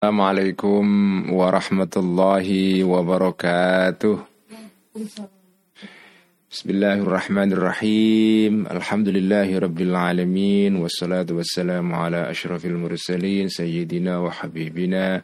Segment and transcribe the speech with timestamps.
[0.00, 4.16] Assalamualaikum warahmatullahi wabarakatuh.
[6.48, 8.64] Bismillahirrahmanirrahim.
[8.64, 15.20] Alhamdulillahi rabbil alamin wassalatu wassalamu ala asyrafil mursalin sayyidina wa habibina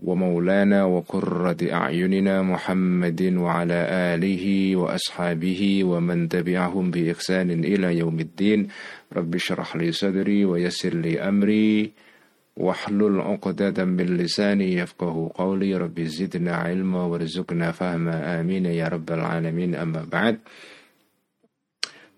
[0.00, 7.12] wa maulana wa qurrati a'yunina Muhammadin wa ala alihi wa ashabihi wa man tabi'ahum bi
[7.12, 8.64] ihsanin ila yaumiddin.
[9.12, 11.92] Rabbi syrah li sadri wa yassir li amri.
[12.59, 19.79] واحلل عقدة من لساني يفقه قولي رب زدنا علما وارزقنا فهما آمين ya rabbal alamin
[19.79, 20.43] amma ba'd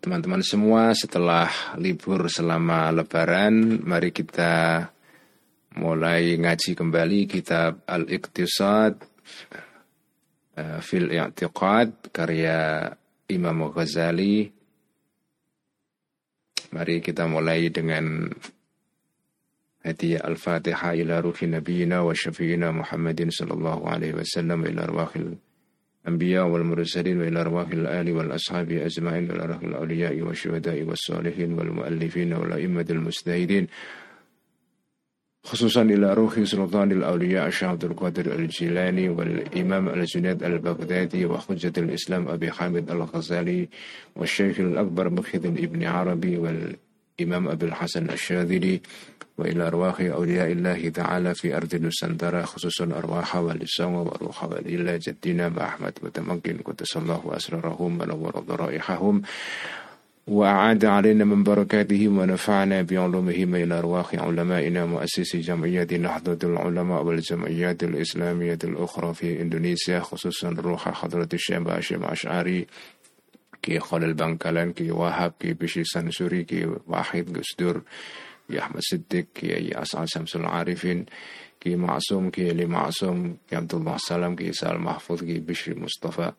[0.01, 4.89] Teman-teman semua setelah libur selama lebaran mari kita
[5.77, 8.97] mulai ngaji kembali kitab Al-Iqtisad
[10.57, 12.89] uh, fil I'tiqad karya
[13.29, 14.49] Imam Ghazali
[16.73, 18.25] Mari kita mulai dengan
[19.86, 25.10] هدية الفاتحة إلى روح نبينا وشفينا محمد صلى الله عليه وسلم إلى أرواح
[26.06, 33.66] الأنبياء والمرسلين وإلى أرواح الآل والأصحاب أجمعين وإلى أرواح الأولياء والشهداء والصالحين والمؤلفين والأئمة المجتهدين
[35.44, 42.50] خصوصا إلى روح سلطان الأولياء الشيخ عبد القادر الجيلاني والإمام الجنيد البغدادي وحجة الإسلام أبي
[42.50, 43.68] حامد الغزالي
[44.16, 48.80] والشيخ الأكبر مخذ ابن عربي والإمام أبي الحسن الشاذلي
[49.38, 55.92] وإلى أرواح أولياء الله تعالى في أرض نسندرة خصوصا أرواح والسام وأرواح ولله جدنا بأحمد
[56.02, 59.22] وتمكن قدس الله أسرارهم ونور ضرائحهم.
[60.26, 68.58] وأعاد علينا من بركاتهم ونفعنا بعلومهم إلى أرواح علمائنا مؤسسي جمعية نهضة العلماء والجمعيات الإسلامية
[68.64, 72.66] الأخرى في إندونيسيا خصوصا روح حضرة الشيخ باشم أشعري
[73.62, 77.80] كي خلال بنكالان كي وهاب كي بشي سنسوري كي واحد قصدر
[78.50, 81.06] يا أحمد صدق كي أسعد شمس العارفين
[81.60, 86.32] كي معصوم كي إلي معصوم كي عبد الله سلام كي سال محفوظ كي بشري مصطفى.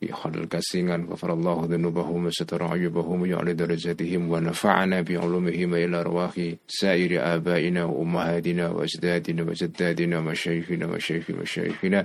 [0.00, 6.32] كي خلل كاسينغان غفر الله ذنوبهم وستر عيوبهم ويعلي درجاتهم ونفعنا بعلومهم إلى أرواح
[6.68, 12.04] سائر آبائنا وأمهاتنا وأجدادنا وجدادنا ومشايخنا ومشايخ مشايخنا, ومشايخنا.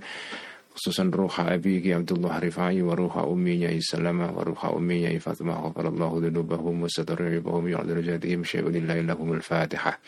[0.75, 5.87] خصوصا روح أبيك عبد الله رفاعي وروح أمي يا سلمة وروح أمي يا فاطمة غفر
[5.87, 9.99] الله ذنوبهم وستر عيوبهم يعد درجاتهم شيء لله لهم الفاتحة.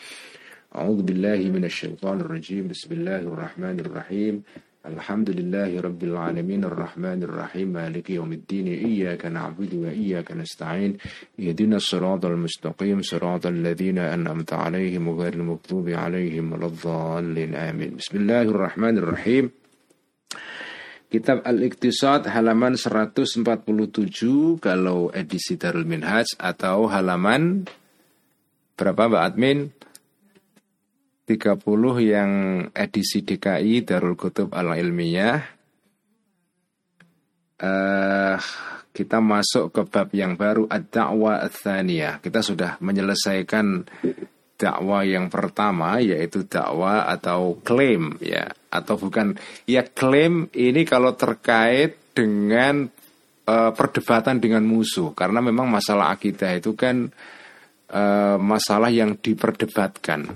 [0.76, 2.68] أعوذ بالله من الشيطان الرجيم.
[2.68, 4.42] بسم الله الرحمن الرحيم.
[4.86, 6.64] الحمد لله رب العالمين.
[6.64, 7.68] الرحمن الرحيم.
[7.68, 8.66] مالك يوم الدين.
[8.66, 10.96] إياك نعبد وإياك نستعين.
[11.40, 13.02] اهدنا الصراط المستقيم.
[13.02, 17.54] صراط الذين أنعمت عليهم وغير المغضوب عليهم ولا الضالين.
[17.54, 17.96] آمين.
[17.96, 19.50] بسم الله الرحمن الرحيم.
[21.06, 23.46] Kitab Al-Iqtisad halaman 147
[24.58, 27.62] kalau edisi Darul Minhaj atau halaman
[28.74, 29.58] berapa Mbak Admin?
[31.26, 31.62] 30
[32.02, 32.30] yang
[32.70, 35.42] edisi DKI Darul Kutub Al-Ilmiyah.
[37.56, 38.38] Uh,
[38.90, 41.42] kita masuk ke bab yang baru Ad-Da'wa.
[42.22, 43.86] Kita sudah menyelesaikan
[44.56, 48.50] dakwah yang pertama yaitu dakwah atau klaim ya.
[48.72, 49.36] Atau bukan.
[49.68, 52.88] Ya klaim ini kalau terkait dengan
[53.48, 55.12] uh, perdebatan dengan musuh.
[55.12, 57.08] Karena memang masalah akidah itu kan
[57.92, 60.26] uh, masalah yang diperdebatkan.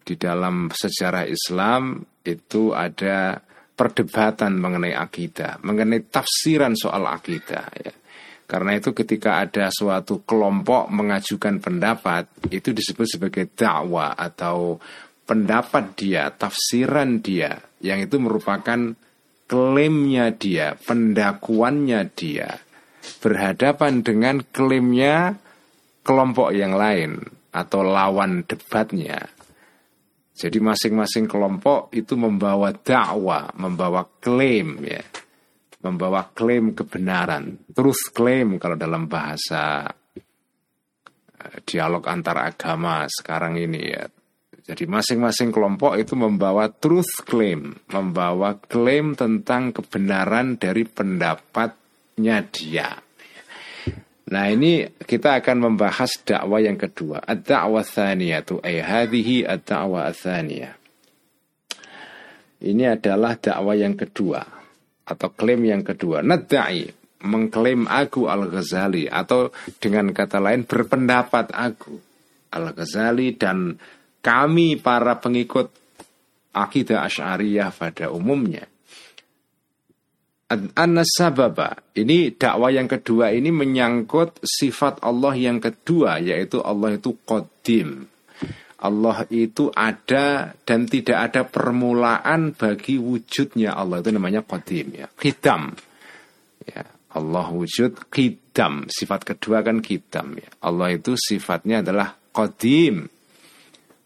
[0.00, 3.38] Di dalam sejarah Islam itu ada
[3.80, 7.92] perdebatan mengenai akidah mengenai tafsiran soal akidah ya
[8.50, 14.82] karena itu ketika ada suatu kelompok mengajukan pendapat itu disebut sebagai dakwah atau
[15.22, 18.98] pendapat dia, tafsiran dia yang itu merupakan
[19.46, 22.58] klaimnya dia, pendakuannya dia
[23.22, 25.38] berhadapan dengan klaimnya
[26.02, 27.22] kelompok yang lain
[27.54, 29.30] atau lawan debatnya.
[30.34, 35.06] Jadi masing-masing kelompok itu membawa dakwah, membawa klaim ya
[35.80, 39.88] membawa klaim kebenaran, truth claim kalau dalam bahasa
[41.40, 44.04] eh, dialog antar agama sekarang ini ya.
[44.60, 52.94] Jadi masing-masing kelompok itu membawa truth claim, membawa klaim tentang kebenaran dari pendapatnya dia.
[54.30, 57.18] Nah ini kita akan membahas dakwah yang kedua.
[57.18, 60.14] Ad-da'wah thaniyatu ay hadhihi ad-da'wah.
[62.62, 64.59] Ini adalah dakwah yang kedua
[65.10, 66.22] atau klaim yang kedua.
[66.22, 66.86] Nadai
[67.26, 69.52] mengklaim aku Al-Ghazali atau
[69.82, 71.98] dengan kata lain berpendapat aku
[72.54, 73.76] Al-Ghazali dan
[74.22, 75.68] kami para pengikut
[76.54, 78.66] akidah Asy'ariyah pada umumnya.
[80.50, 88.09] An-Sababa Ini dakwah yang kedua ini menyangkut sifat Allah yang kedua Yaitu Allah itu Qadim
[88.80, 95.06] Allah itu ada dan tidak ada permulaan bagi wujudnya Allah itu namanya qadim ya.
[95.12, 95.76] Qidam.
[96.64, 98.88] Ya, Allah wujud qidam.
[98.88, 100.48] Sifat kedua kan qidam ya.
[100.64, 103.04] Allah itu sifatnya adalah qadim.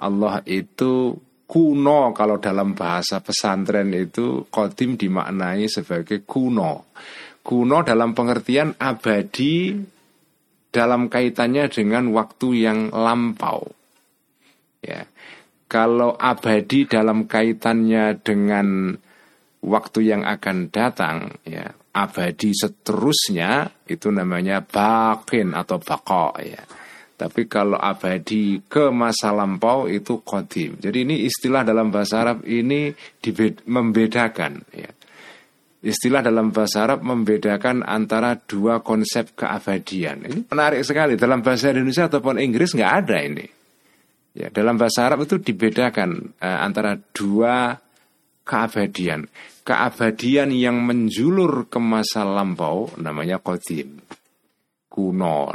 [0.02, 6.90] Allah itu kuno kalau dalam bahasa pesantren itu qadim dimaknai sebagai kuno.
[7.46, 9.78] Kuno dalam pengertian abadi
[10.74, 13.83] dalam kaitannya dengan waktu yang lampau
[14.84, 15.08] Ya.
[15.64, 18.92] Kalau abadi dalam kaitannya dengan
[19.64, 26.62] waktu yang akan datang, ya, abadi seterusnya itu namanya bakin atau bako ya.
[27.14, 30.74] Tapi kalau abadi ke masa lampau itu kodim.
[30.82, 32.90] Jadi ini istilah dalam bahasa Arab ini
[33.70, 34.90] membedakan ya.
[35.84, 40.26] Istilah dalam bahasa Arab membedakan antara dua konsep keabadian.
[40.26, 41.14] Ini menarik sekali.
[41.14, 43.46] Dalam bahasa Indonesia ataupun Inggris nggak ada ini.
[44.34, 47.78] Ya, dalam bahasa Arab itu dibedakan uh, antara dua
[48.42, 49.30] keabadian.
[49.62, 54.02] Keabadian yang menjulur ke masa lampau namanya qadim.
[54.90, 55.54] Kuno.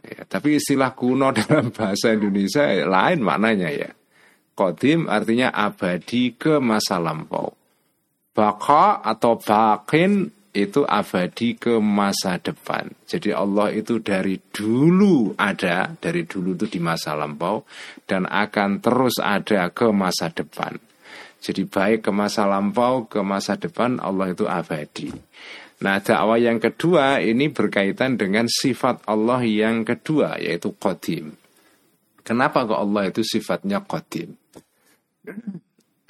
[0.00, 3.90] Ya, tapi istilah kuno dalam bahasa Indonesia lain maknanya ya.
[4.56, 7.54] Qadim artinya abadi ke masa lampau.
[8.32, 12.88] Baka atau bakin itu abadi ke masa depan.
[13.04, 17.68] Jadi Allah itu dari dulu ada, dari dulu itu di masa lampau
[18.08, 20.80] dan akan terus ada ke masa depan.
[21.38, 25.14] Jadi baik ke masa lampau, ke masa depan Allah itu abadi.
[25.78, 31.38] Nah dakwah yang kedua ini berkaitan dengan sifat Allah yang kedua yaitu Qadim.
[32.26, 34.34] Kenapa kok Allah itu sifatnya Qadim?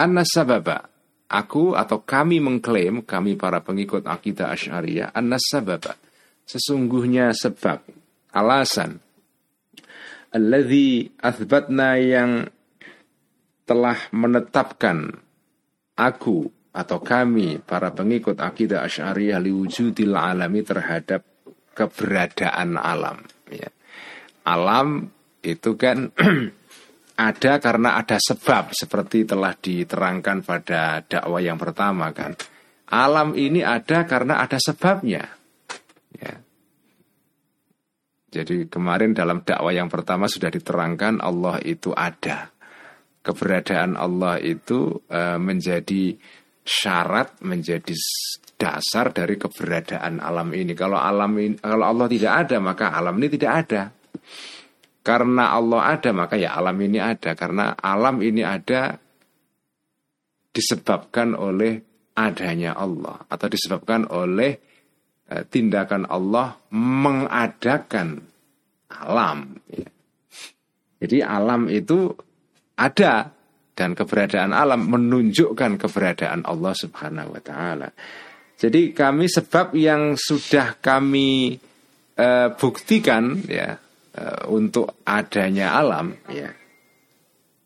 [0.01, 0.98] Anna sababa
[1.29, 5.93] Aku atau kami mengklaim, kami para pengikut akidah Asy'ariyah, annas sababa.
[6.49, 7.85] Sesungguhnya sebab,
[8.33, 9.05] alasan
[10.33, 12.49] alladzi athbatna yang
[13.69, 15.13] telah menetapkan
[15.97, 21.25] aku atau kami para pengikut akidah Asy'ariyah liwujudil alami terhadap
[21.77, 23.21] keberadaan alam
[23.53, 23.69] ya.
[24.49, 25.13] Alam
[25.45, 26.09] itu kan
[27.19, 32.39] ada karena ada sebab seperti telah diterangkan pada dakwah yang pertama kan.
[32.89, 35.27] Alam ini ada karena ada sebabnya.
[36.15, 36.39] Ya.
[38.31, 42.55] Jadi kemarin dalam dakwah yang pertama sudah diterangkan Allah itu ada.
[43.19, 46.15] Keberadaan Allah itu e, menjadi
[46.63, 47.93] syarat, menjadi
[48.55, 50.73] dasar dari keberadaan alam ini.
[50.73, 53.83] Kalau alam ini, kalau Allah tidak ada, maka alam ini tidak ada.
[55.03, 57.33] Karena Allah ada maka ya alam ini ada.
[57.33, 58.99] Karena alam ini ada
[60.49, 61.79] Disebabkan oleh
[62.19, 63.25] adanya Allah.
[63.31, 64.59] Atau disebabkan oleh
[65.31, 68.21] eh, Tindakan Allah Mengadakan
[68.89, 69.89] Alam ya.
[70.99, 72.11] Jadi alam itu
[72.75, 73.31] Ada
[73.79, 77.89] Dan keberadaan alam menunjukkan keberadaan Allah subhanahu wa ta'ala.
[78.59, 81.55] Jadi kami sebab yang sudah kami
[82.19, 83.79] uh, buktikan ya
[84.51, 86.51] untuk adanya alam ya.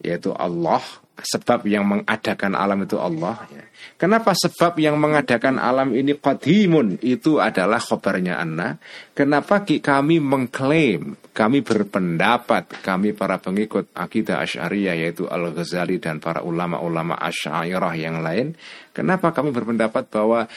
[0.03, 0.83] Yaitu Allah
[1.23, 3.65] sebab yang mengadakan alam itu Allah ya.
[3.95, 6.99] Kenapa sebab yang mengadakan alam ini qadimun?
[6.99, 8.83] Itu adalah khobarnya anna.
[9.15, 17.15] Kenapa kami mengklaim Kami berpendapat Kami para pengikut akidah Asy'ariyah Yaitu Al-Ghazali dan para ulama-ulama
[17.21, 18.57] Asy'ariyah yang lain
[18.91, 20.49] Kenapa kami berpendapat bahwa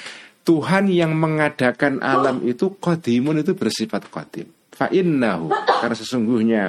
[0.46, 6.64] Tuhan yang mengadakan alam itu qadimun itu bersifat qadim Fa'innahu Karena sesungguhnya.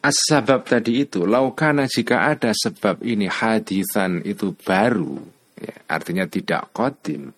[0.00, 5.20] As-sabab tadi itu Laukana jika ada sebab ini hadisan itu baru
[5.60, 7.36] ya, Artinya tidak kodim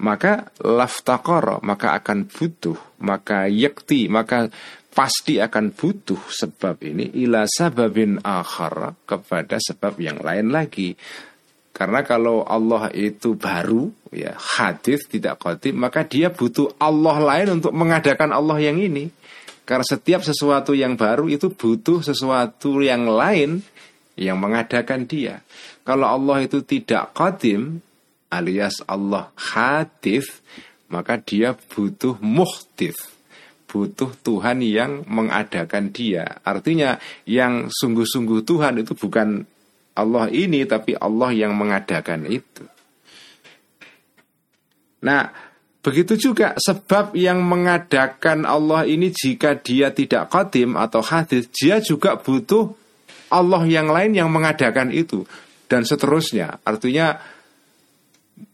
[0.00, 4.48] Maka laftakoro Maka akan butuh Maka yakti Maka
[4.92, 10.96] pasti akan butuh sebab ini Ila sababin akhar Kepada sebab yang lain lagi
[11.72, 17.72] karena kalau Allah itu baru, ya hadis tidak kodim, maka dia butuh Allah lain untuk
[17.72, 19.08] mengadakan Allah yang ini.
[19.64, 23.64] Karena setiap sesuatu yang baru itu butuh sesuatu yang lain
[24.20, 25.40] yang mengadakan dia.
[25.80, 27.80] Kalau Allah itu tidak kodim,
[28.28, 30.28] alias Allah hadis,
[30.92, 33.12] maka dia butuh muhtif
[33.72, 36.44] butuh Tuhan yang mengadakan dia.
[36.44, 39.48] Artinya yang sungguh-sungguh Tuhan itu bukan
[39.92, 42.64] Allah ini tapi Allah yang mengadakan itu.
[45.02, 45.28] Nah,
[45.82, 52.16] begitu juga sebab yang mengadakan Allah ini jika dia tidak qadim atau hadis, dia juga
[52.16, 52.72] butuh
[53.32, 55.26] Allah yang lain yang mengadakan itu
[55.66, 56.62] dan seterusnya.
[56.62, 57.18] Artinya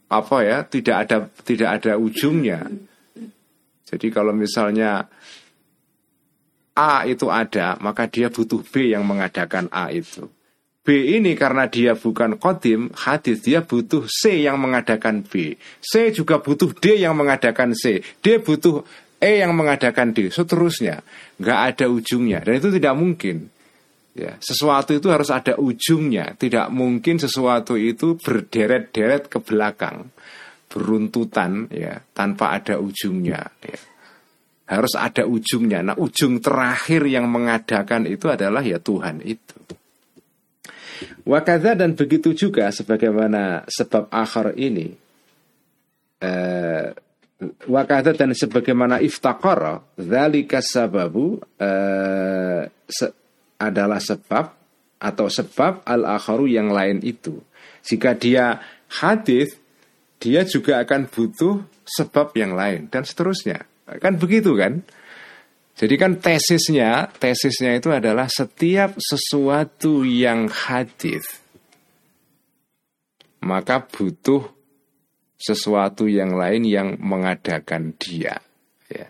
[0.09, 0.65] apa ya?
[0.65, 2.65] Tidak ada tidak ada ujungnya.
[3.89, 5.05] Jadi kalau misalnya
[6.79, 10.31] A itu ada, maka dia butuh B yang mengadakan A itu.
[10.89, 15.53] B ini karena dia bukan kodim hadis dia butuh C yang mengadakan B.
[15.77, 18.01] C juga butuh D yang mengadakan C.
[18.01, 18.81] D butuh
[19.21, 20.33] E yang mengadakan D.
[20.33, 21.05] Seterusnya,
[21.37, 23.53] nggak ada ujungnya dan itu tidak mungkin.
[24.17, 26.33] Ya, sesuatu itu harus ada ujungnya.
[26.33, 30.09] Tidak mungkin sesuatu itu berderet-deret ke belakang,
[30.73, 33.45] beruntutan ya tanpa ada ujungnya.
[33.61, 33.77] Ya
[34.65, 35.85] harus ada ujungnya.
[35.85, 39.77] Nah, ujung terakhir yang mengadakan itu adalah ya Tuhan itu.
[41.23, 44.93] Wakadha dan begitu juga sebagaimana sebab akhir ini
[46.19, 46.91] eh,
[47.67, 53.07] wakadha dan sebagaimana iftakara dzalika sababu eh, se,
[53.59, 54.45] adalah sebab
[54.99, 57.39] atau sebab al akharu yang lain itu.
[57.83, 58.59] Jika dia
[58.99, 59.55] hadis
[60.19, 63.63] dia juga akan butuh sebab yang lain dan seterusnya.
[64.03, 64.83] Kan begitu kan?
[65.79, 71.23] Jadi kan tesisnya, tesisnya itu adalah setiap sesuatu yang hadis
[73.43, 74.43] maka butuh
[75.39, 78.43] sesuatu yang lain yang mengadakan dia.
[78.91, 79.07] Ya.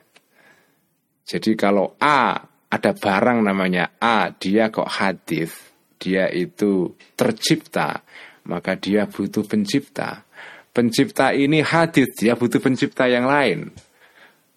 [1.25, 2.37] Jadi kalau A
[2.69, 5.49] ada barang namanya A, dia kok hadis,
[5.97, 8.05] dia itu tercipta,
[8.45, 10.21] maka dia butuh pencipta.
[10.69, 13.73] Pencipta ini hadis, dia butuh pencipta yang lain.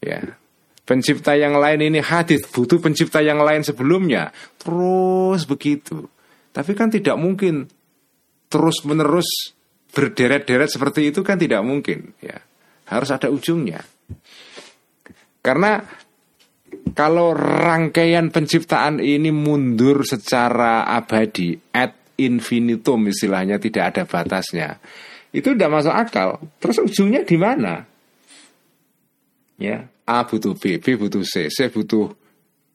[0.04, 0.36] Ya.
[0.82, 4.34] Pencipta yang lain ini hadis butuh pencipta yang lain sebelumnya.
[4.58, 6.10] Terus begitu.
[6.50, 7.70] Tapi kan tidak mungkin
[8.50, 9.54] terus menerus
[9.94, 12.42] berderet-deret seperti itu kan tidak mungkin ya.
[12.90, 13.80] Harus ada ujungnya.
[15.38, 15.80] Karena
[16.92, 24.82] kalau rangkaian penciptaan ini mundur secara abadi ad infinitum istilahnya tidak ada batasnya.
[25.32, 26.28] Itu tidak masuk akal.
[26.60, 27.88] Terus ujungnya di mana?
[29.56, 32.10] Ya, A butuh B, B butuh C, C butuh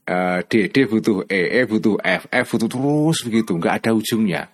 [0.08, 4.48] uh, D, D butuh E, E butuh F, F butuh terus begitu, nggak ada ujungnya.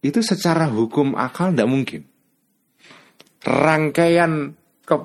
[0.00, 2.02] Itu secara hukum akal tidak mungkin.
[3.42, 4.54] Rangkaian
[4.86, 4.96] ke,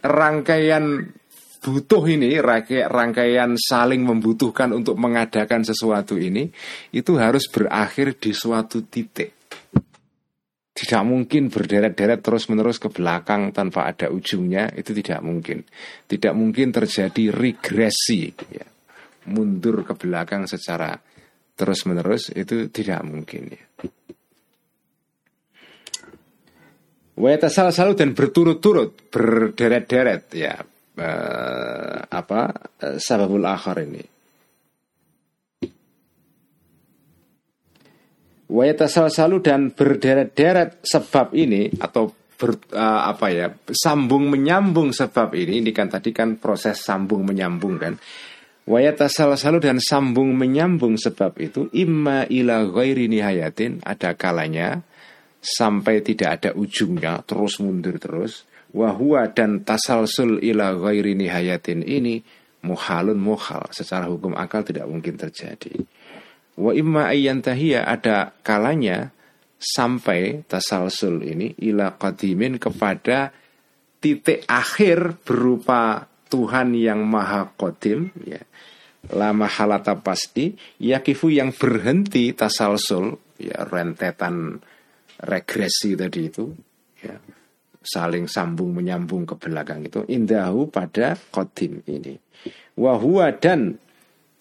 [0.00, 1.14] rangkaian
[1.60, 2.40] butuh ini,
[2.88, 6.48] rangkaian saling membutuhkan untuk mengadakan sesuatu ini,
[6.92, 9.37] itu harus berakhir di suatu titik.
[10.78, 15.66] Tidak mungkin berderet-deret terus-menerus ke belakang tanpa ada ujungnya, itu tidak mungkin.
[16.06, 18.62] Tidak mungkin terjadi regresi, ya.
[19.26, 20.94] mundur ke belakang secara
[21.58, 23.58] terus-menerus, itu tidak mungkin.
[23.58, 23.64] Ya.
[27.18, 30.62] Waitasal selalu dan berturut-turut, berderet-deret, ya,
[30.94, 32.40] eh, apa
[32.78, 34.17] eh, sababul akhir ini.
[38.48, 39.12] Wayatasal
[39.44, 42.08] dan berderet-deret sebab ini atau
[42.40, 47.76] ber, uh, apa ya sambung menyambung sebab ini ini kan tadi kan proses sambung menyambung
[47.76, 48.00] kan.
[48.64, 54.80] Wayatasal dan sambung menyambung sebab itu imma ila ghairi nihayatin ada kalanya
[55.40, 58.44] sampai tidak ada ujungnya terus mundur terus
[58.76, 62.20] wahwa dan tasalsul ila ghairi nihayatin ini
[62.64, 65.78] muhalun muhal secara hukum akal tidak mungkin terjadi
[66.58, 69.14] Wa imma ayyantahiya ada kalanya
[69.58, 73.30] sampai tasalsul ini ila qadimin kepada
[74.02, 78.42] titik akhir berupa Tuhan yang maha qadim ya.
[79.14, 84.58] Lama halata pasti yakifu yang berhenti tasalsul ya rentetan
[85.22, 86.44] regresi tadi itu
[86.98, 87.14] ya
[87.82, 92.18] saling sambung menyambung ke belakang itu indahu pada qadim ini
[92.76, 93.78] wahua dan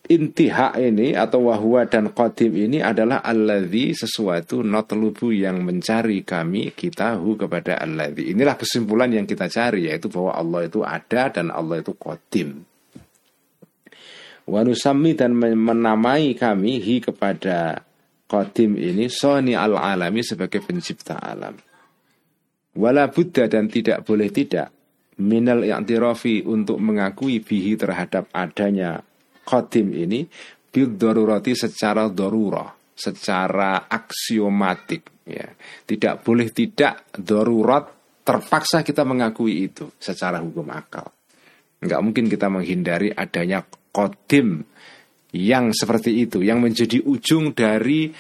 [0.07, 7.19] intiha ini atau wahwa dan qadim ini adalah alladhi sesuatu notlubu yang mencari kami kita
[7.19, 8.31] hu kepada alladhi.
[8.31, 12.63] Inilah kesimpulan yang kita cari yaitu bahwa Allah itu ada dan Allah itu qadim.
[14.47, 17.83] Wanusami dan menamai kami hi kepada
[18.31, 21.59] qadim ini soni al alami sebagai pencipta alam.
[22.79, 24.71] Wala buddha dan tidak boleh tidak
[25.19, 29.01] minal i'tirafi untuk mengakui bihi terhadap adanya
[29.47, 30.27] Qadim ini
[30.67, 35.47] bil darurati secara darurah, secara aksiomatik ya.
[35.87, 37.87] Tidak boleh tidak darurat
[38.27, 41.07] terpaksa kita mengakui itu secara hukum akal.
[41.79, 43.63] Enggak mungkin kita menghindari adanya
[43.95, 44.67] qadim
[45.31, 48.11] yang seperti itu yang menjadi ujung dari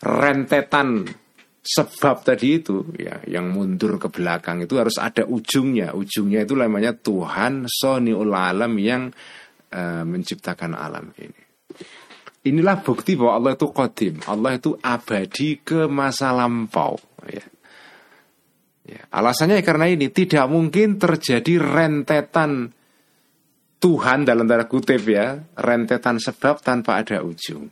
[0.00, 1.04] rentetan
[1.66, 6.94] sebab tadi itu ya yang mundur ke belakang itu harus ada ujungnya ujungnya itu namanya
[6.94, 9.10] Tuhan soniul alam yang
[9.72, 11.42] uh, menciptakan alam ini.
[12.46, 16.94] Inilah bukti bahwa Allah itu kodim, Allah itu abadi ke masa lampau.
[17.26, 17.42] Ya.
[18.86, 22.70] Ya, alasannya karena ini tidak mungkin terjadi rentetan
[23.82, 27.66] Tuhan dalam tanda kutip ya, rentetan sebab tanpa ada ujung.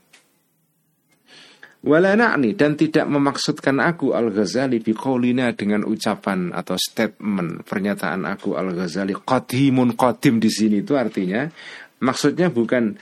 [1.84, 9.12] Wala na'ni dan tidak memaksudkan aku Al-Ghazali biqaulina dengan ucapan atau statement pernyataan aku Al-Ghazali
[9.12, 11.44] qadimun qadim di sini itu artinya
[12.04, 13.00] maksudnya bukan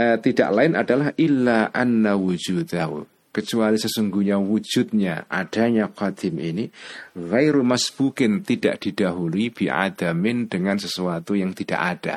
[0.00, 6.64] eh, tidak lain adalah illa anna wujudahu kecuali sesungguhnya wujudnya adanya qadim ini
[7.12, 12.16] ghairu masbukin tidak didahului bi'adamin dengan sesuatu yang tidak ada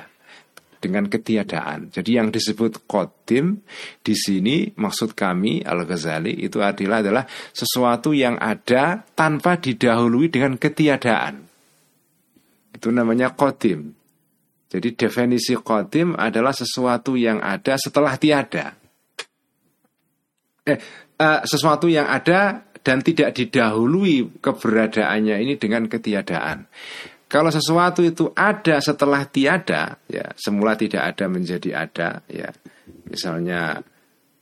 [0.81, 1.93] dengan ketiadaan.
[1.93, 3.61] Jadi yang disebut kodim
[4.01, 7.23] di sini maksud kami Al Ghazali itu adalah adalah
[7.53, 11.45] sesuatu yang ada tanpa didahului dengan ketiadaan.
[12.73, 14.00] Itu namanya kodim.
[14.71, 18.71] Jadi definisi kodim adalah sesuatu yang ada setelah tiada.
[20.63, 20.79] Eh,
[21.19, 26.71] uh, sesuatu yang ada dan tidak didahului keberadaannya ini dengan ketiadaan.
[27.27, 32.51] Kalau sesuatu itu ada setelah tiada, ya semula tidak ada menjadi ada, ya
[33.07, 33.79] misalnya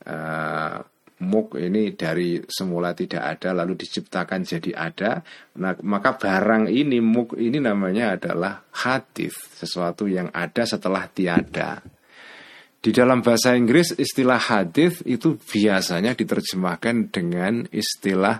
[0.09, 0.77] uh,
[1.19, 5.11] muk ini dari semula tidak ada lalu diciptakan jadi ada,
[5.59, 11.83] nah, maka barang ini muk ini namanya adalah hadis, sesuatu yang ada setelah tiada.
[12.79, 18.39] Di dalam bahasa Inggris istilah hadis itu biasanya diterjemahkan dengan istilah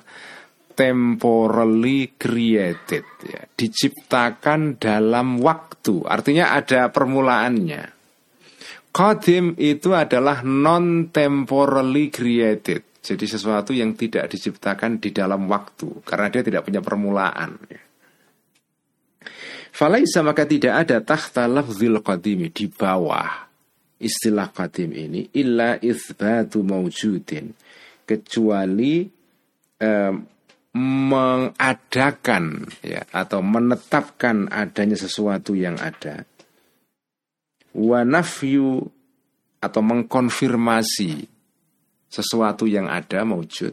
[0.72, 6.08] temporally created ya, diciptakan dalam waktu.
[6.08, 7.99] Artinya ada permulaannya
[8.90, 13.00] Qadim itu adalah non temporally created.
[13.00, 16.04] Jadi sesuatu yang tidak diciptakan di dalam waktu.
[16.04, 17.56] Karena dia tidak punya permulaan.
[19.70, 23.48] Falaisa maka tidak ada tahta lafzil qadimi di bawah
[24.00, 27.54] istilah qadim ini illa isbatu mawjudin.
[28.04, 29.06] Kecuali
[29.78, 30.16] um,
[30.74, 36.29] mengadakan ya atau menetapkan adanya sesuatu yang ada
[37.80, 38.84] wa nafyu
[39.64, 41.32] atau mengkonfirmasi
[42.12, 43.72] sesuatu yang ada maujud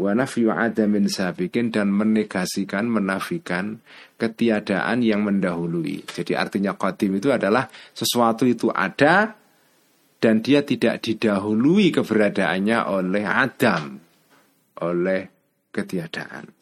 [0.00, 3.76] wa nafyu adamin sabikin dan menegasikan menafikan
[4.16, 9.36] ketiadaan yang mendahului jadi artinya qadim itu adalah sesuatu itu ada
[10.22, 13.98] dan dia tidak didahului keberadaannya oleh Adam
[14.86, 15.20] oleh
[15.74, 16.61] ketiadaan.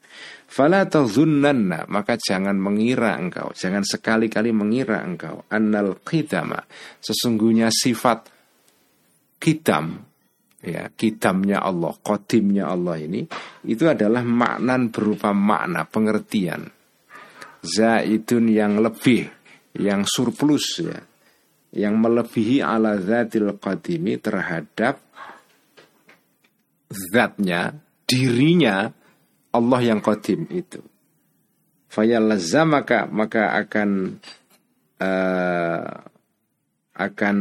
[0.50, 5.46] Fala tazunnanna maka jangan mengira engkau, jangan sekali-kali mengira engkau.
[5.46, 6.58] Annal qidama
[6.98, 8.26] sesungguhnya sifat
[9.38, 9.94] kitam
[10.58, 13.22] ya kitamnya Allah, kodimnya Allah ini
[13.62, 16.66] itu adalah maknan berupa makna pengertian.
[17.62, 19.30] Zaidun yang lebih
[19.78, 20.98] yang surplus ya
[21.70, 24.98] yang melebihi ala zatil qadimi terhadap
[26.90, 27.70] zatnya
[28.02, 28.90] dirinya
[29.50, 30.78] Allah yang qadim itu.
[31.90, 34.22] Fayalazamaka maka akan
[35.02, 35.90] uh,
[36.94, 37.36] akan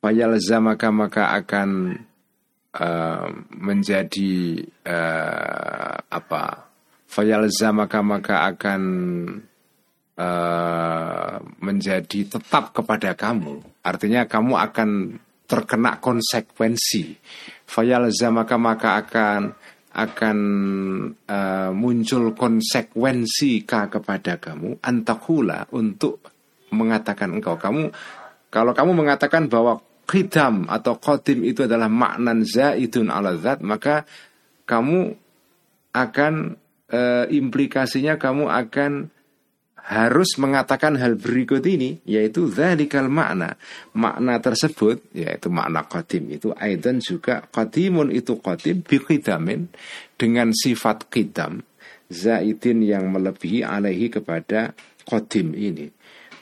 [0.00, 2.00] fayalazamaka maka akan
[2.80, 6.64] uh, menjadi uh, apa?
[7.06, 8.82] Fayalazamaka maka akan
[10.16, 13.60] uh, menjadi tetap kepada kamu.
[13.84, 14.90] Artinya kamu akan
[15.44, 17.20] terkena konsekuensi.
[17.68, 19.52] Fayalazamaka maka akan
[19.96, 20.38] akan
[21.24, 24.84] uh, muncul konsekuensi ka kepada kamu?
[24.84, 26.20] Antakula untuk
[26.76, 27.56] mengatakan engkau.
[27.56, 27.88] Kamu
[28.52, 34.06] kalau kamu mengatakan bahwa khidam atau qadim itu adalah maknan zaidun ala zat maka
[34.62, 35.18] kamu
[35.90, 36.54] akan
[36.92, 39.10] uh, implikasinya kamu akan
[39.86, 43.54] harus mengatakan hal berikut ini yaitu zalikal makna.
[43.94, 49.70] Makna tersebut yaitu makna qadim itu aidan juga qadimun itu qadim biqidamin
[50.18, 51.62] dengan sifat qidam
[52.10, 54.74] zaidin yang melebihi alaihi kepada
[55.06, 55.86] qadim ini.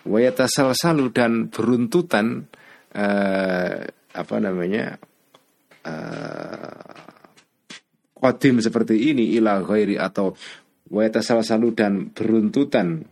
[0.08, 2.48] Wayatasal-salu dan beruntutan
[2.96, 3.76] uh,
[4.14, 4.96] apa namanya
[5.84, 6.96] uh,
[8.16, 10.32] qadim seperti ini ila ghairi atau
[10.88, 13.04] wayatasal-salu dan beruntutan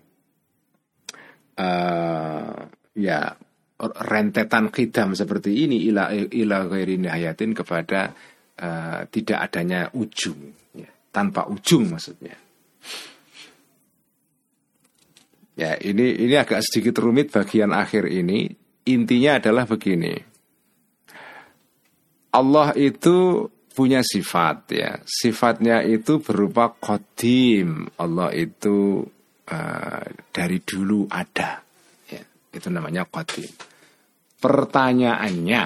[1.63, 2.67] uh,
[2.99, 3.21] ya
[3.83, 8.15] rentetan kidam seperti ini ila ila nihayatin kepada
[8.63, 12.39] uh, tidak adanya ujung ya, tanpa ujung maksudnya.
[15.53, 18.49] Ya ini ini agak sedikit rumit bagian akhir ini.
[18.83, 20.15] Intinya adalah begini.
[22.33, 23.47] Allah itu
[23.77, 24.91] punya sifat ya.
[25.05, 29.07] Sifatnya itu berupa kodim Allah itu
[29.53, 31.61] uh, dari dulu ada.
[32.09, 32.25] Ya,
[32.57, 33.53] itu namanya qadim.
[34.43, 35.63] Pertanyaannya,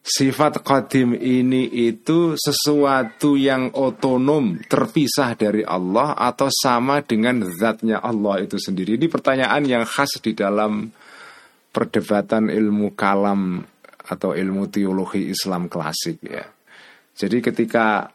[0.00, 8.40] sifat qadim ini itu sesuatu yang otonom, terpisah dari Allah atau sama dengan zatnya Allah
[8.40, 8.96] itu sendiri?
[8.96, 10.88] Ini pertanyaan yang khas di dalam
[11.74, 13.60] perdebatan ilmu kalam
[14.04, 16.46] atau ilmu teologi Islam klasik ya.
[17.14, 18.06] Jadi ketika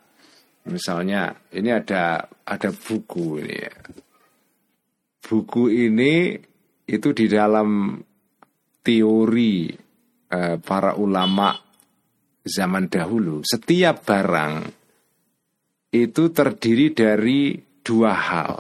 [0.70, 3.74] misalnya ini ada ada buku ini ya.
[5.30, 6.34] Buku ini
[6.90, 8.02] itu di dalam
[8.82, 9.70] teori
[10.26, 11.54] eh, para ulama
[12.42, 14.56] zaman dahulu, setiap barang
[15.94, 18.54] itu terdiri dari dua hal.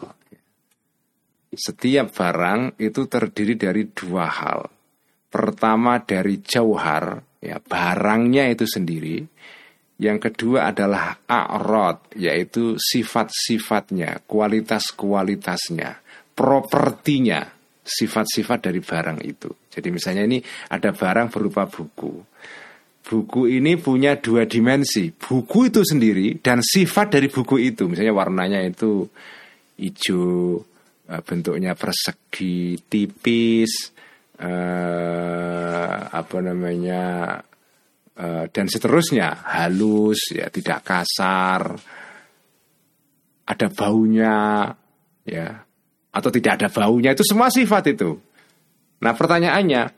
[1.49, 4.69] Setiap barang itu terdiri dari dua hal.
[5.29, 9.25] Pertama dari jauhar, ya barangnya itu sendiri.
[9.99, 15.99] Yang kedua adalah a'rod, yaitu sifat-sifatnya, kualitas-kualitasnya,
[16.39, 17.43] propertinya,
[17.83, 19.51] sifat-sifat dari barang itu.
[19.67, 20.39] Jadi misalnya ini
[20.71, 22.23] ada barang berupa buku.
[23.03, 27.91] Buku ini punya dua dimensi, buku itu sendiri dan sifat dari buku itu.
[27.91, 29.03] Misalnya warnanya itu
[29.75, 30.63] hijau,
[31.11, 33.91] eh, bentuknya persegi, tipis,
[34.39, 37.35] eh, apa namanya
[38.19, 41.71] Eh, dan seterusnya halus ya tidak kasar
[43.47, 44.67] ada baunya
[45.23, 45.47] ya
[46.09, 48.17] atau tidak ada baunya itu semua sifat itu.
[48.99, 49.93] Nah pertanyaannya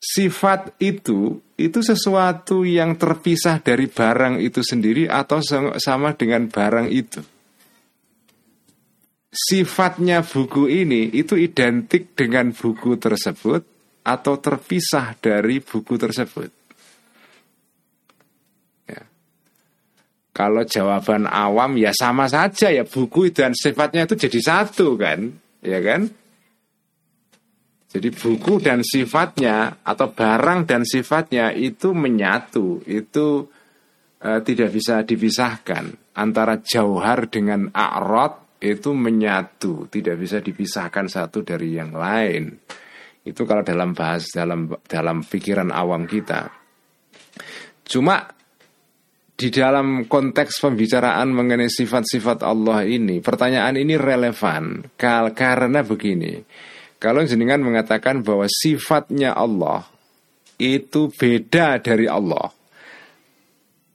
[0.00, 5.44] sifat itu itu sesuatu yang terpisah dari barang itu sendiri atau
[5.78, 7.20] sama dengan barang itu?
[9.34, 13.62] Sifatnya buku ini itu identik dengan buku tersebut
[14.06, 16.63] atau terpisah dari buku tersebut
[20.34, 25.30] Kalau jawaban awam ya sama saja ya buku dan sifatnya itu jadi satu kan,
[25.62, 26.10] ya kan?
[27.94, 33.46] Jadi buku dan sifatnya atau barang dan sifatnya itu menyatu, itu
[34.18, 41.78] uh, tidak bisa dipisahkan antara jauhar dengan a'rod itu menyatu, tidak bisa dipisahkan satu dari
[41.78, 42.58] yang lain.
[43.22, 46.50] Itu kalau dalam bahas dalam dalam pikiran awam kita.
[47.86, 48.26] Cuma
[49.34, 56.38] di dalam konteks pembicaraan mengenai sifat-sifat Allah ini, pertanyaan ini relevan karena begini.
[57.02, 59.84] Kalau jenengan mengatakan bahwa sifatnya Allah
[60.56, 62.48] itu beda dari Allah,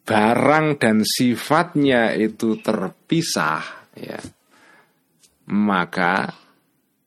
[0.04, 3.63] barang dan sifatnya itu terpisah,
[3.95, 4.19] ya,
[5.49, 6.36] maka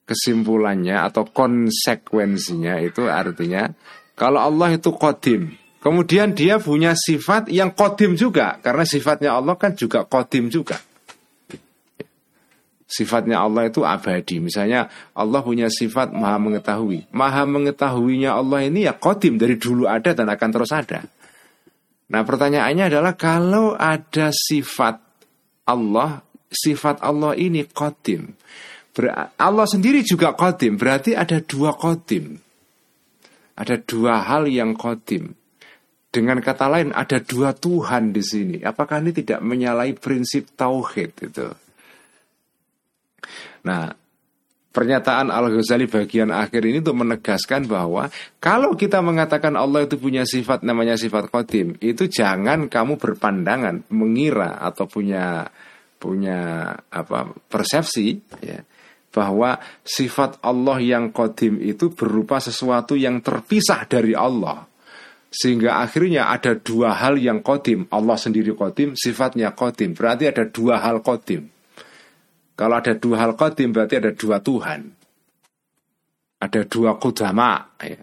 [0.08, 3.70] kesimpulannya atau konsekuensinya itu artinya
[4.18, 9.74] kalau Allah itu kodim, Kemudian dia punya sifat yang kodim juga Karena sifatnya Allah kan
[9.74, 10.78] juga kodim juga.
[12.86, 14.38] Sifatnya Allah itu abadi.
[14.38, 17.10] Misalnya Allah punya sifat maha mengetahui.
[17.10, 21.02] Maha mengetahuinya Allah ini ya kodim Dari dulu ada dan akan terus ada.
[22.14, 25.02] Nah pertanyaannya adalah Kalau ada sifat
[25.66, 28.38] Allah Sifat Allah ini kodim
[29.40, 32.36] Allah sendiri juga kodim Berarti ada dua kodim
[33.56, 35.32] Ada dua hal yang kodim
[36.12, 38.56] dengan kata lain ada dua Tuhan di sini.
[38.60, 41.48] Apakah ini tidak menyalahi prinsip tauhid itu?
[43.64, 43.88] Nah,
[44.76, 50.60] pernyataan Al-Ghazali bagian akhir ini untuk menegaskan bahwa kalau kita mengatakan Allah itu punya sifat
[50.68, 55.48] namanya sifat kodim, itu jangan kamu berpandangan, mengira atau punya
[55.96, 58.60] punya apa persepsi ya
[59.12, 64.71] bahwa sifat Allah yang kodim itu berupa sesuatu yang terpisah dari Allah.
[65.32, 67.88] Sehingga akhirnya ada dua hal yang kodim.
[67.88, 69.96] Allah sendiri kodim, sifatnya kodim.
[69.96, 71.48] Berarti ada dua hal kodim.
[72.52, 74.92] Kalau ada dua hal kodim berarti ada dua Tuhan.
[76.36, 77.96] Ada dua kudama ya.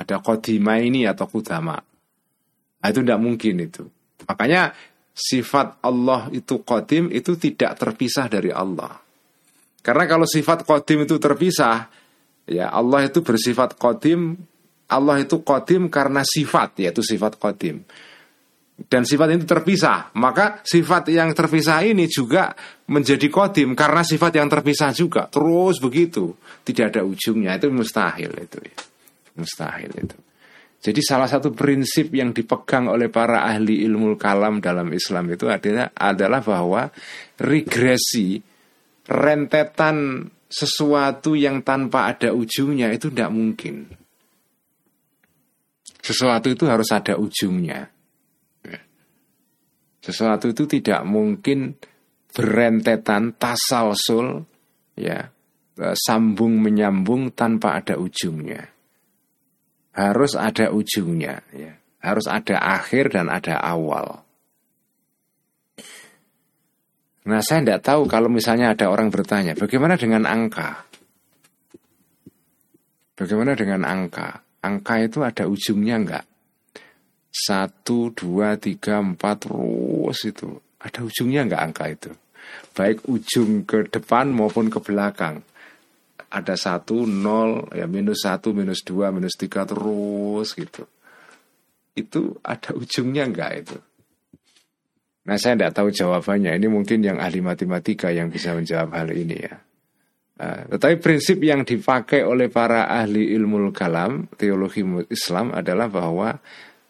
[0.00, 1.76] Ada kodima ini atau kudama.
[1.76, 3.84] Nah, Itu tidak mungkin itu.
[4.24, 4.72] Makanya
[5.12, 8.96] sifat Allah itu kodim itu tidak terpisah dari Allah.
[9.84, 12.02] Karena kalau sifat kodim itu terpisah
[12.46, 14.34] Ya Allah itu bersifat kodim
[14.92, 17.82] Allah itu kodim karena sifat yaitu sifat kodim
[18.88, 20.14] dan sifat itu terpisah.
[20.16, 22.54] Maka sifat yang terpisah ini juga
[22.88, 25.28] menjadi kodim karena sifat yang terpisah juga.
[25.28, 26.34] Terus begitu.
[26.62, 27.58] Tidak ada ujungnya.
[27.58, 28.76] Itu mustahil itu ya.
[29.32, 30.16] mustahil itu.
[30.82, 35.94] Jadi salah satu prinsip yang dipegang oleh para ahli ilmu kalam dalam Islam itu adalah
[35.94, 36.90] adalah bahwa
[37.38, 38.42] regresi
[39.06, 44.01] rentetan sesuatu yang tanpa ada ujungnya itu tidak mungkin
[46.02, 47.86] sesuatu itu harus ada ujungnya.
[48.66, 48.80] Ya.
[50.02, 51.78] Sesuatu itu tidak mungkin
[52.34, 54.42] berentetan tasalsul
[54.98, 55.30] ya
[55.78, 58.66] e, sambung menyambung tanpa ada ujungnya.
[59.94, 61.78] Harus ada ujungnya ya.
[62.02, 64.26] Harus ada akhir dan ada awal.
[67.22, 70.82] Nah saya tidak tahu kalau misalnya ada orang bertanya Bagaimana dengan angka?
[73.14, 74.42] Bagaimana dengan angka?
[74.62, 76.24] Angka itu ada ujungnya enggak?
[77.32, 80.62] Satu, dua, tiga, empat, terus itu.
[80.78, 82.10] Ada ujungnya enggak angka itu?
[82.72, 85.42] Baik ujung ke depan maupun ke belakang.
[86.32, 90.88] Ada satu, nol, ya minus satu, minus dua, minus tiga, terus gitu.
[91.92, 93.76] Itu ada ujungnya enggak itu?
[95.22, 96.56] Nah saya tidak tahu jawabannya.
[96.58, 99.54] Ini mungkin yang ahli matematika yang bisa menjawab hal ini ya.
[100.42, 106.34] Uh, tetapi prinsip yang dipakai oleh para ahli ilmu kalam, teologi Islam adalah bahwa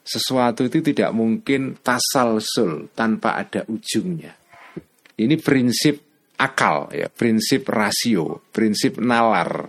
[0.00, 4.32] sesuatu itu tidak mungkin tasalsul tanpa ada ujungnya.
[5.20, 6.00] Ini prinsip
[6.40, 9.68] akal ya, prinsip rasio, prinsip nalar.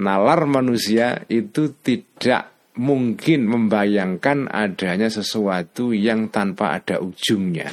[0.00, 7.70] Nalar manusia itu tidak mungkin membayangkan adanya sesuatu yang tanpa ada ujungnya.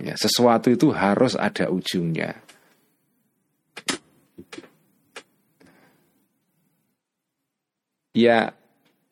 [0.00, 2.43] Ya, sesuatu itu harus ada ujungnya.
[8.14, 8.54] Ya,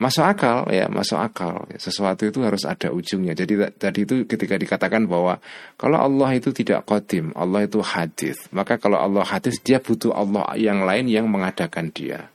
[0.03, 1.67] masuk akal ya, masuk akal.
[1.79, 3.35] Sesuatu itu harus ada ujungnya.
[3.35, 5.39] Jadi tadi itu ketika dikatakan bahwa
[5.79, 10.55] kalau Allah itu tidak kodim, Allah itu hadis, maka kalau Allah hadis dia butuh Allah
[10.59, 12.31] yang lain yang mengadakan dia.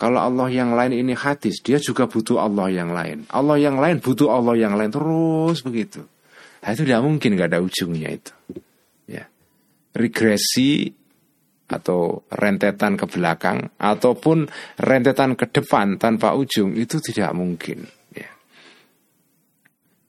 [0.00, 3.28] Kalau Allah yang lain ini hadis, dia juga butuh Allah yang lain.
[3.28, 6.08] Allah yang lain butuh Allah yang lain terus begitu.
[6.64, 8.32] Nah, itu tidak mungkin nggak ada ujungnya itu.
[9.04, 9.28] Ya.
[9.92, 10.96] Regresi
[11.70, 14.50] atau rentetan ke belakang ataupun
[14.82, 17.86] rentetan ke depan tanpa ujung itu tidak mungkin.
[18.10, 18.30] Ya.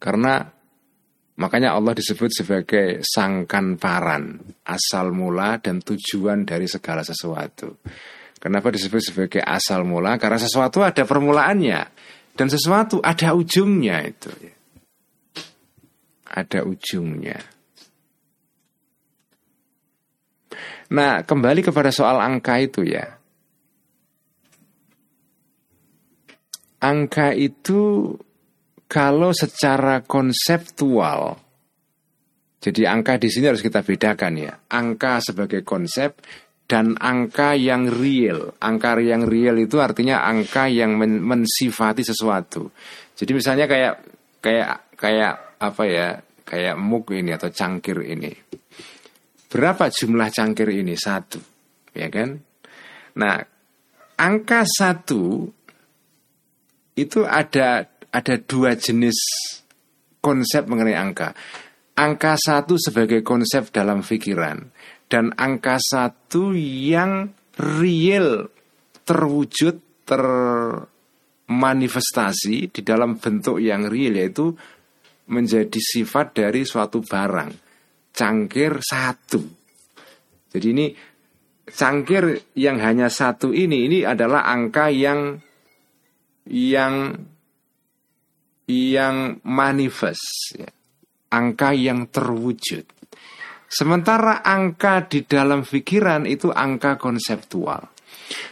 [0.02, 0.42] Karena
[1.38, 7.78] makanya Allah disebut sebagai sangkan paran, asal mula dan tujuan dari segala sesuatu.
[8.42, 10.18] Kenapa disebut sebagai asal mula?
[10.18, 11.82] Karena sesuatu ada permulaannya
[12.34, 14.34] dan sesuatu ada ujungnya itu.
[16.26, 17.61] Ada ujungnya.
[20.92, 23.08] Nah, kembali kepada soal angka itu ya.
[26.82, 28.12] Angka itu
[28.92, 31.40] kalau secara konseptual
[32.62, 34.54] jadi angka di sini harus kita bedakan ya.
[34.70, 36.22] Angka sebagai konsep
[36.70, 38.54] dan angka yang real.
[38.62, 42.70] Angka yang real itu artinya angka yang men mensifati sesuatu.
[43.18, 43.94] Jadi misalnya kayak
[44.46, 46.08] kayak kayak apa ya?
[46.46, 48.30] Kayak muk ini atau cangkir ini.
[49.52, 50.96] Berapa jumlah cangkir ini?
[50.96, 51.36] Satu,
[51.92, 52.40] ya kan?
[53.20, 53.36] Nah,
[54.16, 55.44] angka satu
[56.96, 57.84] itu ada
[58.16, 59.20] ada dua jenis
[60.24, 61.36] konsep mengenai angka.
[62.00, 64.72] Angka satu sebagai konsep dalam pikiran
[65.12, 68.48] dan angka satu yang real
[69.04, 74.56] terwujud termanifestasi di dalam bentuk yang real yaitu
[75.28, 77.71] menjadi sifat dari suatu barang
[78.12, 79.42] cangkir satu
[80.52, 80.86] jadi ini
[81.68, 85.40] cangkir yang hanya satu ini ini adalah angka yang
[86.52, 87.16] yang
[88.68, 89.16] yang
[89.48, 90.70] manifest ya.
[91.32, 93.02] angka yang terwujud
[93.72, 97.88] Sementara angka di dalam pikiran itu angka konseptual.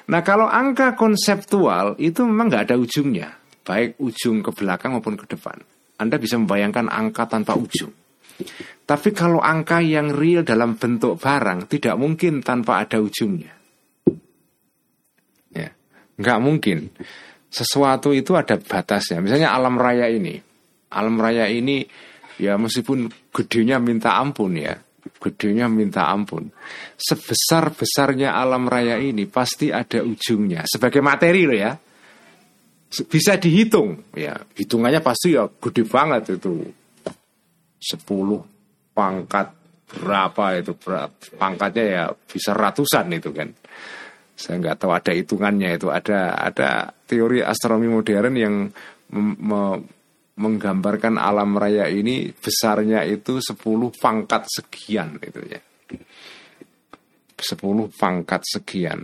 [0.08, 3.36] Nah kalau angka konseptual itu memang nggak ada ujungnya,
[3.68, 5.60] baik ujung ke belakang maupun ke depan.
[6.00, 7.92] Anda bisa membayangkan angka tanpa ujung.
[8.90, 13.54] Tapi kalau angka yang real dalam bentuk barang tidak mungkin tanpa ada ujungnya.
[15.54, 15.70] Ya,
[16.18, 16.90] nggak mungkin.
[17.50, 19.22] Sesuatu itu ada batasnya.
[19.22, 20.38] Misalnya alam raya ini,
[20.94, 21.86] alam raya ini
[22.40, 24.78] ya meskipun gedenya minta ampun ya,
[25.20, 26.50] gedenya minta ampun.
[26.98, 30.66] Sebesar-besarnya alam raya ini pasti ada ujungnya.
[30.66, 31.74] Sebagai materi loh ya.
[32.90, 34.34] Bisa dihitung ya.
[34.58, 36.74] Hitungannya pasti ya gede banget itu.
[37.80, 39.48] 10 pangkat
[39.90, 40.78] berapa itu
[41.40, 43.50] pangkatnya ya bisa ratusan itu kan.
[44.40, 48.56] Saya nggak tahu ada hitungannya itu ada ada teori astronomi modern yang
[50.40, 53.60] menggambarkan alam raya ini besarnya itu 10
[54.00, 55.60] pangkat sekian itu ya.
[57.40, 59.04] 10 pangkat sekian.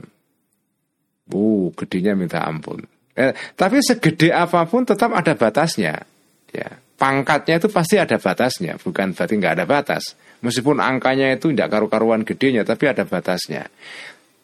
[1.25, 2.85] Uh, gedenya minta ampun.
[3.15, 6.14] Eh, tapi segede apa pun tetap ada batasnya.
[6.55, 10.15] Ya, pangkatnya itu pasti ada batasnya, bukan berarti nggak ada batas.
[10.39, 13.67] Meskipun angkanya itu tidak karu-karuan gedenya, tapi ada batasnya.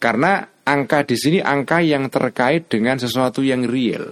[0.02, 4.12] Karena angka di sini angka yang terkait dengan sesuatu yang real,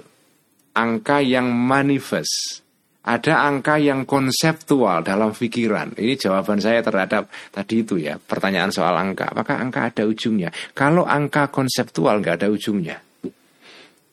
[0.71, 2.63] angka yang manifest
[3.09, 5.97] ada angka yang konseptual dalam pikiran.
[5.97, 9.33] Ini jawaban saya terhadap tadi itu ya, pertanyaan soal angka.
[9.33, 10.53] Apakah angka ada ujungnya?
[10.77, 13.01] Kalau angka konseptual nggak ada ujungnya.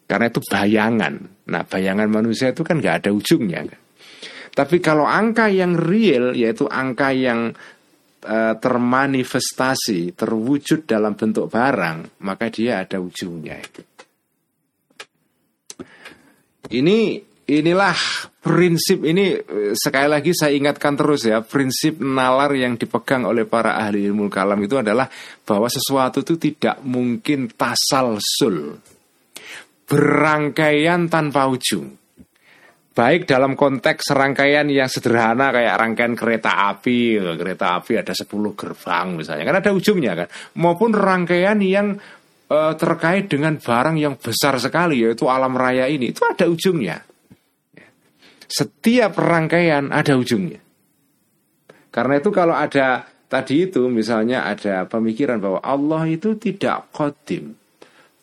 [0.08, 1.35] Karena itu bayangan.
[1.46, 3.62] Nah, bayangan manusia itu kan nggak ada ujungnya.
[4.56, 7.52] Tapi kalau angka yang real, yaitu angka yang
[8.24, 13.60] uh, termanifestasi, terwujud dalam bentuk barang, maka dia ada ujungnya.
[16.66, 16.98] Ini
[17.46, 17.94] inilah
[18.42, 19.38] prinsip ini
[19.78, 24.58] sekali lagi saya ingatkan terus ya prinsip nalar yang dipegang oleh para ahli ilmu kalam
[24.58, 25.06] itu adalah
[25.46, 28.82] bahwa sesuatu itu tidak mungkin tasalsul
[29.86, 31.94] berangkaian tanpa ujung
[32.96, 39.06] baik dalam konteks serangkaian yang sederhana kayak rangkaian kereta api kereta api ada 10 gerbang
[39.14, 41.94] misalnya kan ada ujungnya kan maupun rangkaian yang
[42.50, 47.04] uh, terkait dengan barang yang besar sekali yaitu alam raya ini itu ada ujungnya
[48.46, 50.62] setiap rangkaian ada ujungnya.
[51.90, 57.58] Karena itu kalau ada tadi itu misalnya ada pemikiran bahwa Allah itu tidak kodim.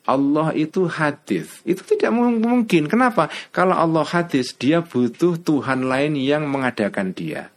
[0.03, 3.31] Allah itu hadis Itu tidak mungkin Kenapa?
[3.55, 7.53] Kalau Allah hadis Dia butuh Tuhan lain yang mengadakan dia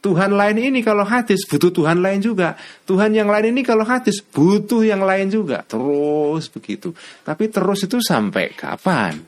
[0.00, 2.56] Tuhan lain ini kalau hadis butuh Tuhan lain juga.
[2.88, 5.60] Tuhan yang lain ini kalau hadis butuh yang lain juga.
[5.68, 6.96] Terus begitu.
[7.20, 9.20] Tapi terus itu sampai kapan?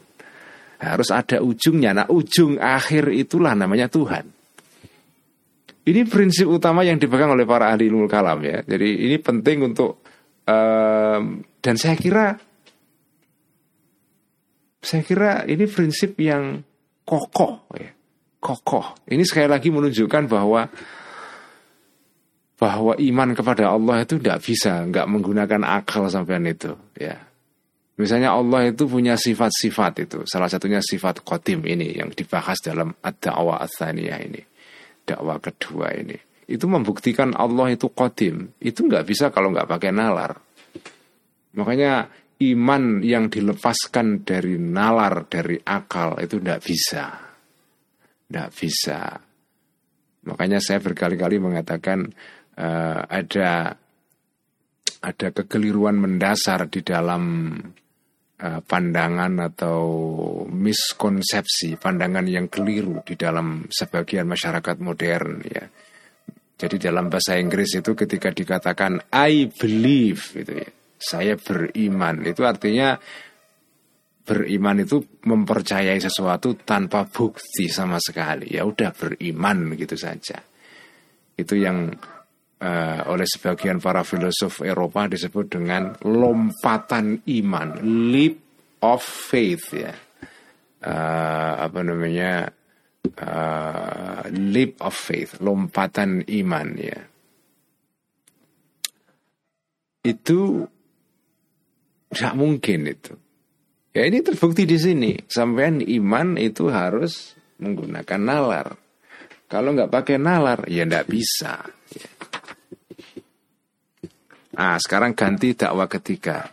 [0.81, 1.93] Harus ada ujungnya.
[1.93, 4.25] Nah, ujung akhir itulah namanya Tuhan.
[5.83, 8.65] Ini prinsip utama yang dipegang oleh para ahli ilmu kalam ya.
[8.65, 10.01] Jadi ini penting untuk
[10.49, 12.33] um, dan saya kira
[14.83, 16.61] saya kira ini prinsip yang
[17.07, 17.95] kokoh ya.
[18.43, 19.07] Kokoh.
[19.07, 20.67] Ini sekali lagi menunjukkan bahwa
[22.59, 27.19] bahwa iman kepada Allah itu tidak bisa nggak menggunakan akal sampean itu ya
[28.03, 30.19] Misalnya Allah itu punya sifat-sifat itu.
[30.25, 33.63] Salah satunya sifat kotim ini yang dibahas dalam ad-da'wah
[34.25, 34.43] ini.
[35.05, 36.17] Dakwah kedua ini.
[36.49, 38.57] Itu membuktikan Allah itu kotim.
[38.59, 40.35] Itu nggak bisa kalau nggak pakai nalar.
[41.53, 42.09] Makanya
[42.51, 47.07] iman yang dilepaskan dari nalar, dari akal itu tidak bisa.
[48.27, 49.01] Tidak bisa.
[50.27, 52.11] Makanya saya berkali-kali mengatakan
[52.59, 53.79] uh, ada
[55.03, 57.55] ada kekeliruan mendasar di dalam
[58.43, 59.79] Eh, pandangan atau
[60.51, 65.63] miskonsepsi, pandangan yang keliru di dalam sebagian masyarakat modern ya.
[66.59, 70.71] Jadi dalam bahasa Inggris itu ketika dikatakan I believe gitu ya.
[71.03, 72.95] Saya beriman itu artinya
[74.23, 78.55] beriman itu mempercayai sesuatu tanpa bukti sama sekali.
[78.55, 80.39] Ya udah beriman begitu saja.
[81.35, 81.91] Itu yang
[82.63, 88.39] uh, oleh sebagian para filosof Eropa disebut dengan lompatan iman, leap
[88.87, 89.95] of faith ya.
[90.83, 92.47] Uh, apa namanya?
[93.13, 97.01] Uh, leap of faith, lompatan iman ya.
[100.07, 100.67] Itu
[102.13, 103.17] tidak mungkin itu.
[103.93, 105.13] Ya ini terbukti di sini.
[105.29, 108.69] Sampai iman itu harus menggunakan nalar.
[109.49, 111.61] Kalau nggak pakai nalar, ya nggak bisa.
[114.53, 116.49] Nah, sekarang ganti dakwah ketiga.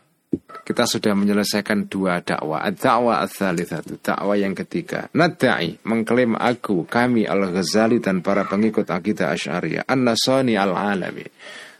[0.63, 2.67] Kita sudah menyelesaikan dua dakwah.
[2.71, 5.07] Dakwah ats-tsalitsatu, dakwah yang ketiga.
[5.15, 11.25] Nadai mengklaim aku, kami Al-Ghazali dan para pengikut akidah Asy'ariyah, an-nasani al-alami.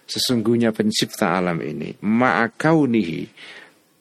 [0.10, 3.22] Sesungguhnya pencipta alam ini, ma'akaunihi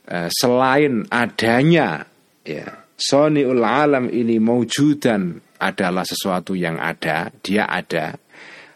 [0.09, 2.09] selain adanya
[2.41, 8.17] ya, soniul alam ini mewujudan adalah sesuatu yang ada, dia ada.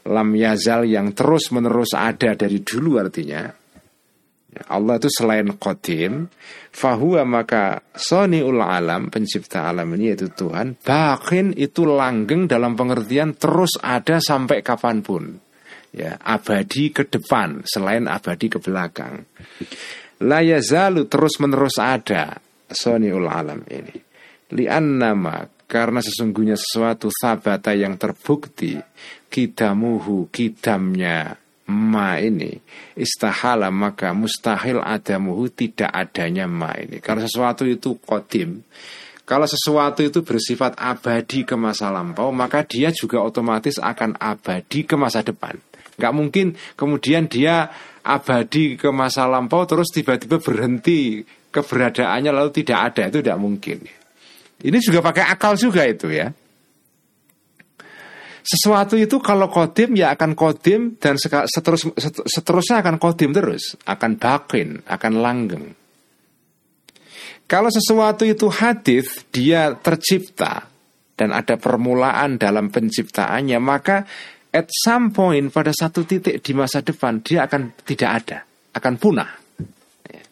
[0.02, 3.46] Lam yazal yang terus menerus ada dari dulu artinya.
[4.52, 6.28] Ya, Allah itu selain qadim
[6.74, 13.80] fahuwa maka soniul alam pencipta alam ini yaitu Tuhan bakin itu langgeng dalam pengertian terus
[13.80, 15.40] ada sampai kapan pun.
[15.92, 19.28] Ya abadi ke depan selain abadi ke belakang
[20.22, 22.38] la yazalu terus menerus ada
[22.70, 23.98] soniul alam ini.
[24.54, 28.76] Lian nama karena sesungguhnya sesuatu sabata yang terbukti
[29.32, 31.40] kidamuhu kidamnya
[31.72, 32.60] ma ini
[32.92, 37.00] istahala maka mustahil adamuhu tidak adanya ma ini.
[37.00, 38.60] Kalau sesuatu itu kodim.
[39.22, 44.98] Kalau sesuatu itu bersifat abadi ke masa lampau maka dia juga otomatis akan abadi ke
[44.98, 45.56] masa depan.
[45.96, 47.72] Nggak mungkin kemudian dia
[48.02, 53.08] abadi ke masa lampau terus tiba-tiba berhenti keberadaannya lalu tidak ada.
[53.10, 53.78] Itu tidak mungkin.
[54.62, 56.30] Ini juga pakai akal juga itu ya.
[58.42, 61.86] Sesuatu itu kalau kodim ya akan kodim dan seterus,
[62.26, 65.66] seterusnya akan kodim terus, akan bakin, akan langgeng.
[67.46, 70.66] Kalau sesuatu itu hadis, dia tercipta
[71.14, 74.02] dan ada permulaan dalam penciptaannya, maka
[74.52, 78.38] at some point pada satu titik di masa depan dia akan tidak ada,
[78.76, 79.30] akan punah.
[80.06, 80.24] Ya.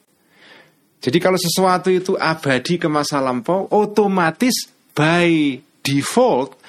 [1.00, 6.60] Jadi kalau sesuatu itu abadi ke masa lampau, otomatis by default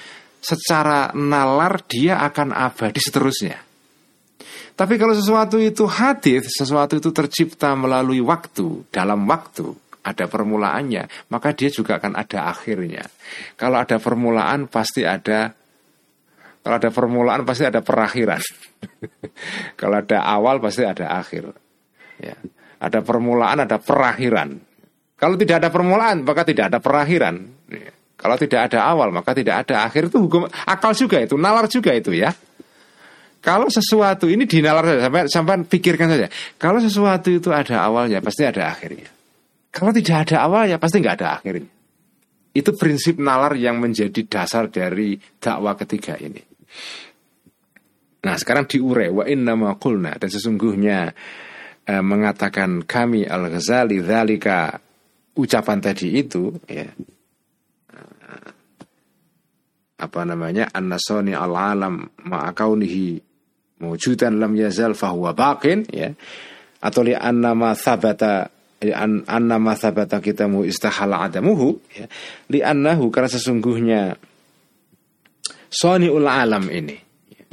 [0.42, 3.60] secara nalar dia akan abadi seterusnya.
[4.72, 9.68] Tapi kalau sesuatu itu hadis, sesuatu itu tercipta melalui waktu, dalam waktu,
[10.02, 13.06] ada permulaannya, maka dia juga akan ada akhirnya.
[13.54, 15.54] Kalau ada permulaan pasti ada
[16.62, 18.38] kalau ada permulaan pasti ada perakhiran.
[19.80, 21.50] kalau ada awal pasti ada akhir.
[22.22, 22.38] Ya.
[22.78, 24.62] Ada permulaan, ada perakhiran.
[25.18, 27.34] Kalau tidak ada permulaan, maka tidak ada perakhiran.
[27.66, 27.90] Ya.
[28.14, 30.06] Kalau tidak ada awal, maka tidak ada akhir.
[30.14, 32.30] Itu hukum akal juga itu, nalar juga itu ya.
[33.42, 36.30] Kalau sesuatu ini dinalar saja, sampai, sampai pikirkan saja.
[36.62, 39.10] Kalau sesuatu itu ada awalnya, pasti ada akhirnya.
[39.74, 41.66] Kalau tidak ada awalnya, pasti nggak ada akhirnya.
[42.54, 46.51] Itu prinsip nalar yang menjadi dasar dari dakwah ketiga ini.
[48.22, 51.10] Nah sekarang diure wa inna kulna dan sesungguhnya
[51.86, 54.78] eh, mengatakan kami al Ghazali dalika
[55.34, 56.86] ucapan tadi itu ya
[60.02, 63.22] apa namanya an-nasani al-alam ma'akaunihi
[63.78, 66.10] mewujudan lam yazal fahuwa baqin ya
[66.82, 68.50] atau li anna ma thabata
[68.82, 72.10] an anna ma thabata kitamu istahala adamuhu ya
[72.50, 74.18] li annahu karena sesungguhnya
[75.72, 76.96] soniul alam ini.
[77.32, 77.44] Ya,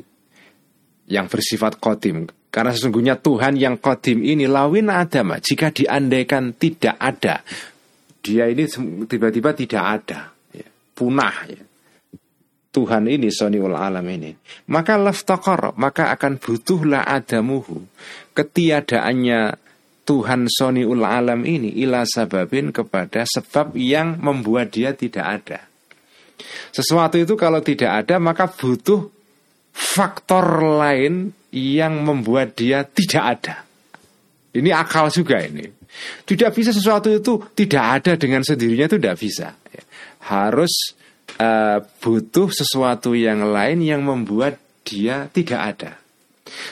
[1.08, 2.28] yang bersifat qadim.
[2.52, 7.42] Karena sesungguhnya Tuhan yang qadim ini lawin adama jika diandaikan tidak ada.
[8.20, 8.68] Dia ini
[9.08, 10.36] tiba-tiba tidak ada.
[10.52, 11.64] Ya, punah ya.
[12.70, 14.36] Tuhan ini soniul alam ini.
[14.70, 17.82] Maka laftakor maka akan butuhlah adamuhu.
[18.38, 19.58] Ketiadaannya
[20.06, 25.69] Tuhan soniul alam ini ila sababin kepada sebab yang membuat dia tidak ada
[26.72, 29.08] sesuatu itu kalau tidak ada maka butuh
[29.74, 33.56] faktor lain yang membuat dia tidak ada.
[34.50, 35.66] Ini akal juga ini.
[36.26, 39.48] Tidak bisa sesuatu itu tidak ada dengan sendirinya itu tidak bisa.
[40.26, 40.94] Harus
[41.38, 45.92] uh, butuh sesuatu yang lain yang membuat dia tidak ada.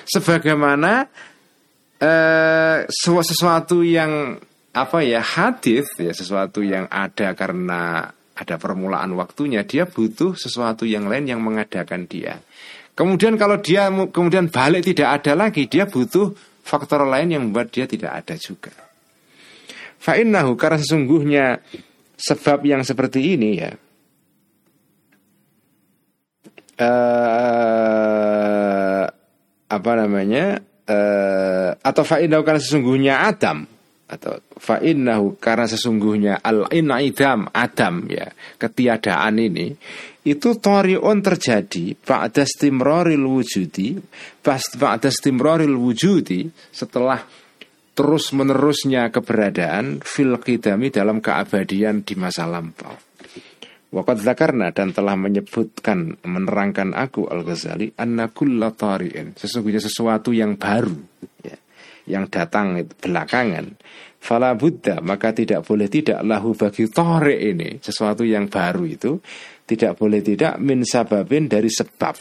[0.10, 1.06] Sebagaimana
[2.02, 4.38] uh, sesuatu yang
[4.78, 11.10] apa ya hadis ya sesuatu yang ada karena ada permulaan waktunya dia butuh sesuatu yang
[11.10, 12.38] lain yang mengadakan dia.
[12.94, 17.90] Kemudian kalau dia kemudian balik tidak ada lagi dia butuh faktor lain yang membuat dia
[17.90, 18.74] tidak ada juga.
[19.98, 21.46] Fa'innahu karena sesungguhnya
[22.18, 23.74] sebab yang seperti ini ya
[26.82, 27.86] uh,
[29.68, 33.77] apa namanya uh, atau fa'innahu karena sesungguhnya Adam
[34.08, 39.76] atau fa'innahu karena sesungguhnya al inaidam Adam ya ketiadaan ini
[40.28, 44.00] itu torion terjadi pada stimroril wujudi
[44.44, 47.20] pada stimroril wujudi setelah
[47.98, 52.94] terus menerusnya keberadaan fil qidami dalam keabadian di masa lampau.
[53.88, 60.94] Waqad zakarna dan telah menyebutkan menerangkan aku Al-Ghazali anna kulla tari'in sesungguhnya sesuatu yang baru
[61.42, 61.56] ya,
[62.08, 63.76] yang datang belakangan.
[64.18, 69.22] Fala buddha maka tidak boleh tidak lahu bagi tari ini sesuatu yang baru itu
[69.70, 72.18] tidak boleh tidak min sababin dari sebab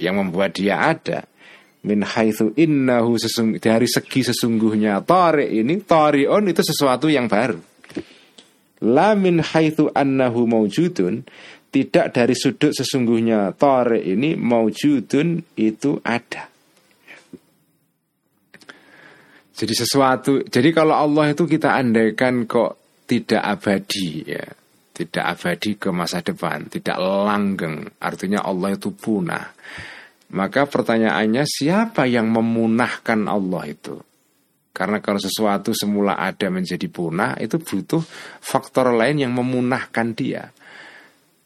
[0.00, 1.28] yang membuat dia ada.
[1.86, 3.14] Min haitsu innahu
[3.62, 7.60] dari segi sesungguhnya tari ini tari'un itu sesuatu yang baru.
[8.82, 11.22] La min haitsu annahu maujudun
[11.76, 16.48] tidak dari sudut sesungguhnya tore ini maujudun itu ada.
[19.56, 24.44] Jadi sesuatu, jadi kalau Allah itu kita andaikan kok tidak abadi ya,
[24.92, 29.56] tidak abadi ke masa depan, tidak langgeng, artinya Allah itu punah.
[30.36, 33.96] Maka pertanyaannya siapa yang memunahkan Allah itu?
[34.76, 38.04] Karena kalau sesuatu semula ada menjadi punah itu butuh
[38.44, 40.52] faktor lain yang memunahkan dia.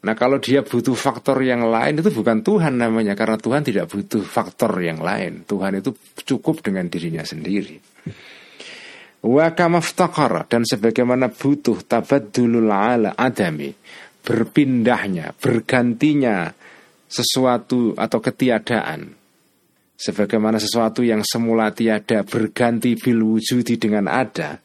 [0.00, 4.24] Nah kalau dia butuh faktor yang lain itu bukan Tuhan namanya Karena Tuhan tidak butuh
[4.24, 5.44] faktor yang lain.
[5.44, 5.92] Tuhan itu
[6.24, 7.76] cukup dengan dirinya sendiri.
[9.20, 9.52] Wa
[10.48, 13.68] Dan sebagaimana butuh tabadulul ala adami
[14.20, 16.52] Berpindahnya, bergantinya
[17.08, 19.16] sesuatu atau ketiadaan.
[20.00, 24.60] Sebagaimana sesuatu yang semula tiada berganti bil wujudi dengan ada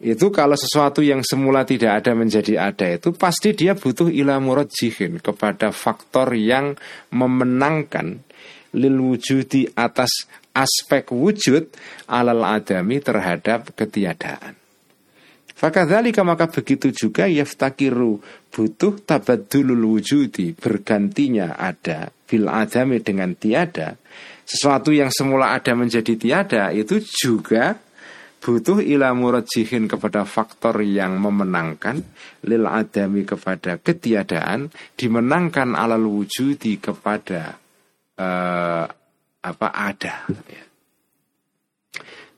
[0.00, 5.20] itu kalau sesuatu yang semula tidak ada menjadi ada itu pasti dia butuh ila jihin
[5.20, 6.72] kepada faktor yang
[7.12, 8.24] memenangkan
[8.72, 10.24] lil wujudi atas
[10.56, 11.68] aspek wujud
[12.08, 14.56] alal adami terhadap ketiadaan.
[15.52, 24.00] Fakadzalika maka begitu juga yaftakiru butuh tabadulul wujudi bergantinya ada bil adami dengan tiada
[24.48, 27.76] sesuatu yang semula ada menjadi tiada itu juga
[28.40, 32.00] butuh ila murajihin kepada faktor yang memenangkan
[32.48, 37.60] lil adami kepada ketiadaan dimenangkan alal wujudi kepada
[38.16, 38.84] uh,
[39.40, 40.64] apa ada ya.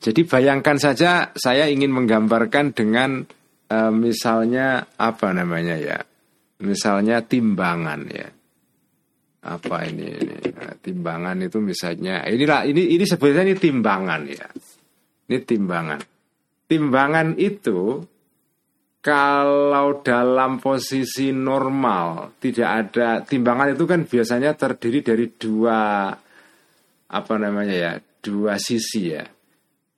[0.02, 3.22] Jadi bayangkan saja saya ingin menggambarkan dengan
[3.70, 5.98] uh, misalnya apa namanya ya?
[6.66, 8.26] Misalnya timbangan ya.
[9.42, 10.34] Apa ini, ini
[10.82, 14.46] timbangan itu misalnya inilah ini ini sebenarnya ini timbangan ya.
[15.32, 16.00] Ini timbangan.
[16.68, 18.04] Timbangan itu
[19.00, 26.12] kalau dalam posisi normal tidak ada timbangan itu kan biasanya terdiri dari dua
[27.16, 29.24] apa namanya ya dua sisi ya.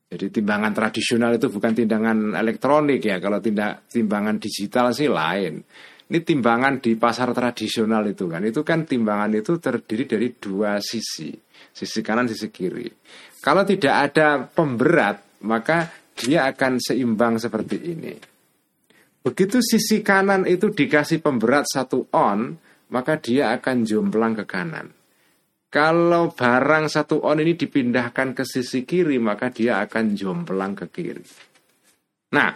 [0.06, 3.18] Jadi timbangan tradisional itu bukan timbangan elektronik ya.
[3.18, 5.58] Kalau tindak timbangan digital sih lain.
[6.04, 8.46] Ini timbangan di pasar tradisional itu kan.
[8.46, 11.34] Itu kan timbangan itu terdiri dari dua sisi.
[11.74, 12.86] Sisi kanan sisi kiri.
[13.42, 18.34] Kalau tidak ada pemberat maka dia akan seimbang seperti ini
[19.24, 22.60] Begitu sisi kanan itu dikasih pemberat satu on,
[22.92, 24.92] maka dia akan jomplang ke kanan.
[25.72, 31.24] Kalau barang satu on ini dipindahkan ke sisi kiri, maka dia akan jomplang ke kiri.
[32.36, 32.52] Nah,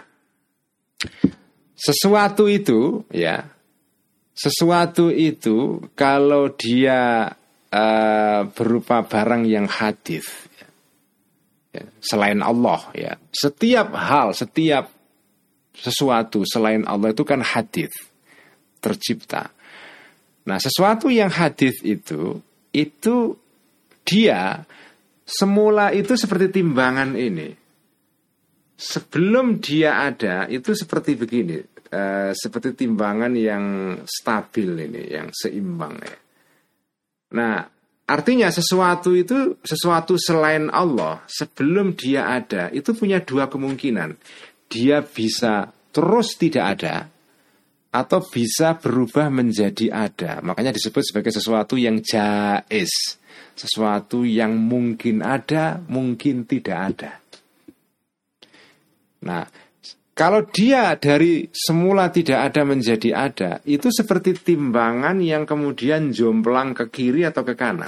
[1.73, 3.49] sesuatu itu ya,
[4.37, 7.33] sesuatu itu kalau dia
[7.73, 10.29] uh, berupa barang yang hadis,
[11.73, 14.89] ya, selain Allah ya, setiap hal, setiap
[15.75, 17.91] sesuatu selain Allah itu kan hadis
[18.83, 19.51] tercipta.
[20.47, 22.41] Nah, sesuatu yang hadis itu
[22.73, 23.37] itu
[24.05, 24.65] dia
[25.23, 27.53] semula itu seperti timbangan ini.
[28.79, 31.59] Sebelum dia ada itu seperti begini,
[31.91, 33.65] uh, seperti timbangan yang
[34.07, 36.17] stabil ini, yang seimbang ya.
[37.35, 37.78] Nah,
[38.09, 44.17] artinya sesuatu itu sesuatu selain Allah sebelum dia ada itu punya dua kemungkinan
[44.65, 46.95] dia bisa terus tidak ada
[47.89, 50.45] atau bisa berubah menjadi ada.
[50.45, 53.17] Makanya disebut sebagai sesuatu yang jais,
[53.57, 57.11] sesuatu yang mungkin ada, mungkin tidak ada.
[59.25, 59.43] Nah,
[60.19, 66.91] kalau dia dari semula tidak ada menjadi ada, itu seperti timbangan yang kemudian jomplang ke
[66.91, 67.87] kiri atau ke kanan.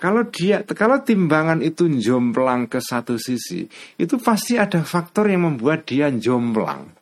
[0.00, 3.68] Kalau dia kalau timbangan itu jomplang ke satu sisi,
[4.00, 6.96] itu pasti ada faktor yang membuat dia jomplang.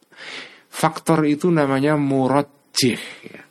[0.66, 2.98] Faktor itu namanya murojih.
[3.30, 3.42] Ya.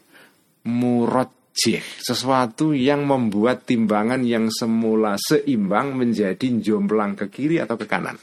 [0.67, 8.19] Murojih, sesuatu yang membuat timbangan yang semula seimbang menjadi jomplang ke kiri atau ke kanan.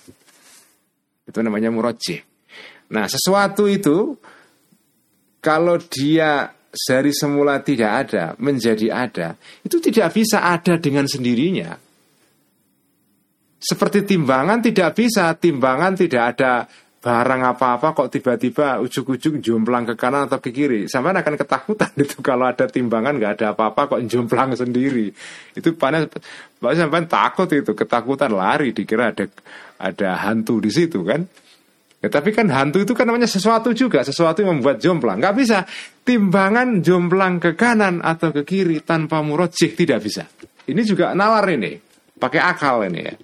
[1.25, 2.34] Itu namanya murojih.
[2.95, 4.15] Nah, sesuatu itu
[5.43, 9.29] kalau dia dari semula tidak ada menjadi ada,
[9.67, 11.75] itu tidak bisa ada dengan sendirinya.
[13.59, 16.69] Seperti timbangan tidak bisa, timbangan tidak ada
[17.05, 20.89] barang apa-apa kok tiba-tiba ujuk-ujuk jomplang ke kanan atau ke kiri.
[20.89, 25.13] Sampai akan ketakutan itu kalau ada timbangan nggak ada apa-apa kok jomplang sendiri.
[25.53, 26.09] Itu panas,
[26.61, 29.29] sampai takut itu, ketakutan lari dikira ada
[29.77, 31.29] ada hantu di situ kan.
[32.05, 35.17] Ya, tapi kan hantu itu kan namanya sesuatu juga, sesuatu yang membuat jomplang.
[35.25, 35.65] Gak bisa
[36.05, 40.29] timbangan jomplang ke kanan atau ke kiri tanpa murojih tidak bisa.
[40.69, 41.81] Ini juga nalar ini,
[42.21, 43.17] pakai akal ini ya.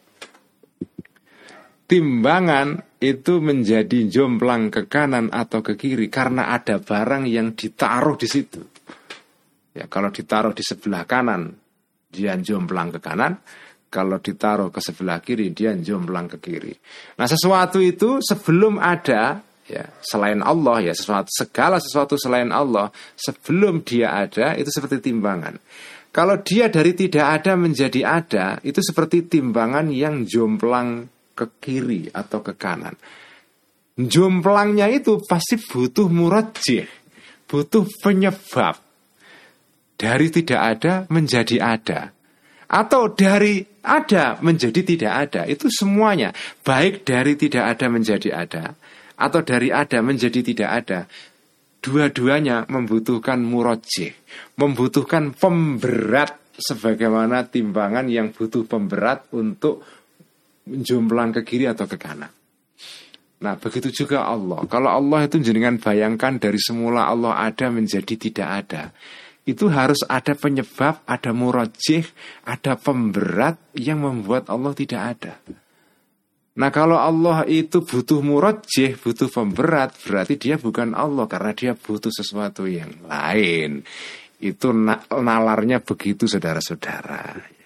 [1.92, 8.28] Timbangan itu menjadi jomplang ke kanan atau ke kiri karena ada barang yang ditaruh di
[8.32, 8.64] situ.
[9.76, 11.52] Ya, kalau ditaruh di sebelah kanan,
[12.08, 13.36] dia jomplang ke kanan
[13.90, 16.72] kalau ditaruh ke sebelah kiri dia jomplang ke kiri.
[17.18, 23.82] Nah sesuatu itu sebelum ada ya selain Allah ya sesuatu segala sesuatu selain Allah sebelum
[23.82, 25.58] dia ada itu seperti timbangan.
[26.10, 32.42] Kalau dia dari tidak ada menjadi ada itu seperti timbangan yang jomplang ke kiri atau
[32.46, 32.94] ke kanan.
[34.00, 36.88] Jomplangnya itu pasti butuh murajih,
[37.44, 38.78] butuh penyebab
[39.98, 42.00] dari tidak ada menjadi ada
[42.70, 45.42] atau dari ada menjadi tidak ada.
[45.50, 46.30] Itu semuanya.
[46.62, 48.64] Baik dari tidak ada menjadi ada
[49.20, 51.00] atau dari ada menjadi tidak ada
[51.80, 54.12] dua-duanya membutuhkan murojih
[54.56, 59.80] membutuhkan pemberat sebagaimana timbangan yang butuh pemberat untuk
[60.68, 62.32] menjomplang ke kiri atau ke kanan.
[63.40, 64.60] Nah begitu juga Allah.
[64.68, 68.92] Kalau Allah itu jenengan bayangkan dari semula Allah ada menjadi tidak ada
[69.50, 72.06] itu harus ada penyebab, ada murajih,
[72.46, 75.34] ada pemberat yang membuat Allah tidak ada.
[76.60, 82.10] Nah kalau Allah itu butuh murajih, butuh pemberat, berarti dia bukan Allah karena dia butuh
[82.14, 83.82] sesuatu yang lain.
[84.40, 84.72] Itu
[85.08, 87.59] nalarnya begitu saudara-saudara.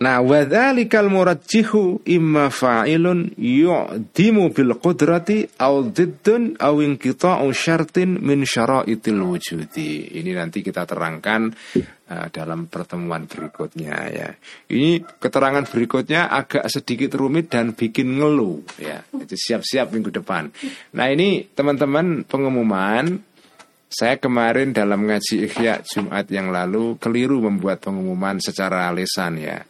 [0.00, 9.20] Nah, wadzalikal murajjihu imma fa'ilun yu'dimu bil qudrati aw diddun aw inqita'u syartin min syara'itil
[9.20, 10.16] wujudi.
[10.16, 14.32] Ini nanti kita terangkan uh, dalam pertemuan berikutnya ya.
[14.72, 19.04] Ini keterangan berikutnya agak sedikit rumit dan bikin ngeluh ya.
[19.04, 20.48] Jadi siap-siap minggu depan.
[20.96, 23.20] Nah, ini teman-teman pengumuman
[23.92, 29.60] saya kemarin dalam ngaji Ikhya Jumat yang lalu keliru membuat pengumuman secara lesan ya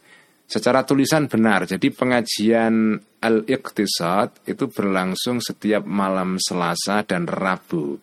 [0.51, 1.63] secara tulisan benar.
[1.63, 7.95] Jadi pengajian al-iqtisad itu berlangsung setiap malam Selasa dan Rabu.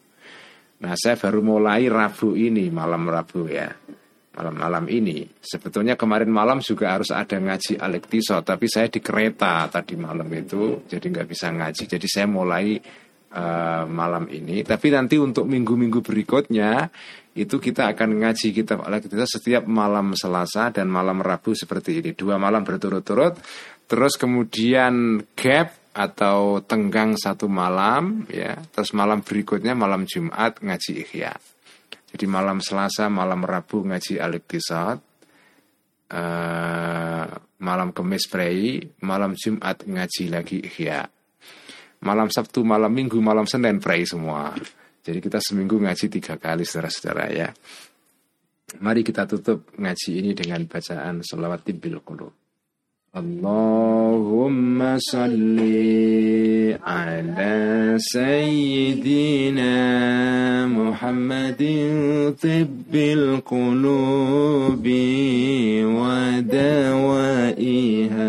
[0.80, 3.68] Nah, saya baru mulai Rabu ini, malam Rabu ya.
[4.38, 5.26] Malam-malam ini.
[5.42, 10.86] Sebetulnya kemarin malam juga harus ada ngaji al-iqtisad, tapi saya di kereta tadi malam itu,
[10.86, 11.84] jadi nggak bisa ngaji.
[11.90, 12.78] Jadi saya mulai
[13.34, 14.62] uh, malam ini.
[14.62, 16.86] Tapi nanti untuk minggu-minggu berikutnya
[17.38, 22.10] itu kita akan ngaji kitab al kita setiap malam Selasa dan malam Rabu seperti ini.
[22.18, 23.38] Dua malam berturut-turut.
[23.86, 28.58] Terus kemudian gap atau tenggang satu malam ya.
[28.74, 31.32] Terus malam berikutnya malam Jumat ngaji Ikhya
[32.12, 34.40] jadi malam Selasa malam Rabu ngaji al uh,
[37.60, 41.04] malam Kemis Prei malam Jumat ngaji lagi Ikhya
[42.00, 44.56] malam Sabtu malam Minggu malam Senin Prei semua
[45.08, 47.48] jadi kita seminggu ngaji tiga kali saudara-saudara ya.
[48.84, 52.36] Mari kita tutup ngaji ini dengan bacaan salawat tibil qulub.
[53.16, 59.72] Allahumma salli ala sayyidina
[60.68, 65.08] Muhammadin tibbil qulubi
[65.88, 68.28] wa dawaiha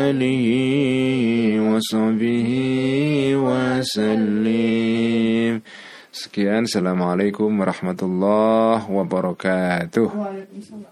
[0.08, 0.46] آله
[1.70, 2.50] وصحبه
[3.46, 4.68] وسلم
[6.18, 10.10] Sekian, Assalamualaikum warahmatullahi wabarakatuh.
[10.10, 10.91] Waalaikumsalam.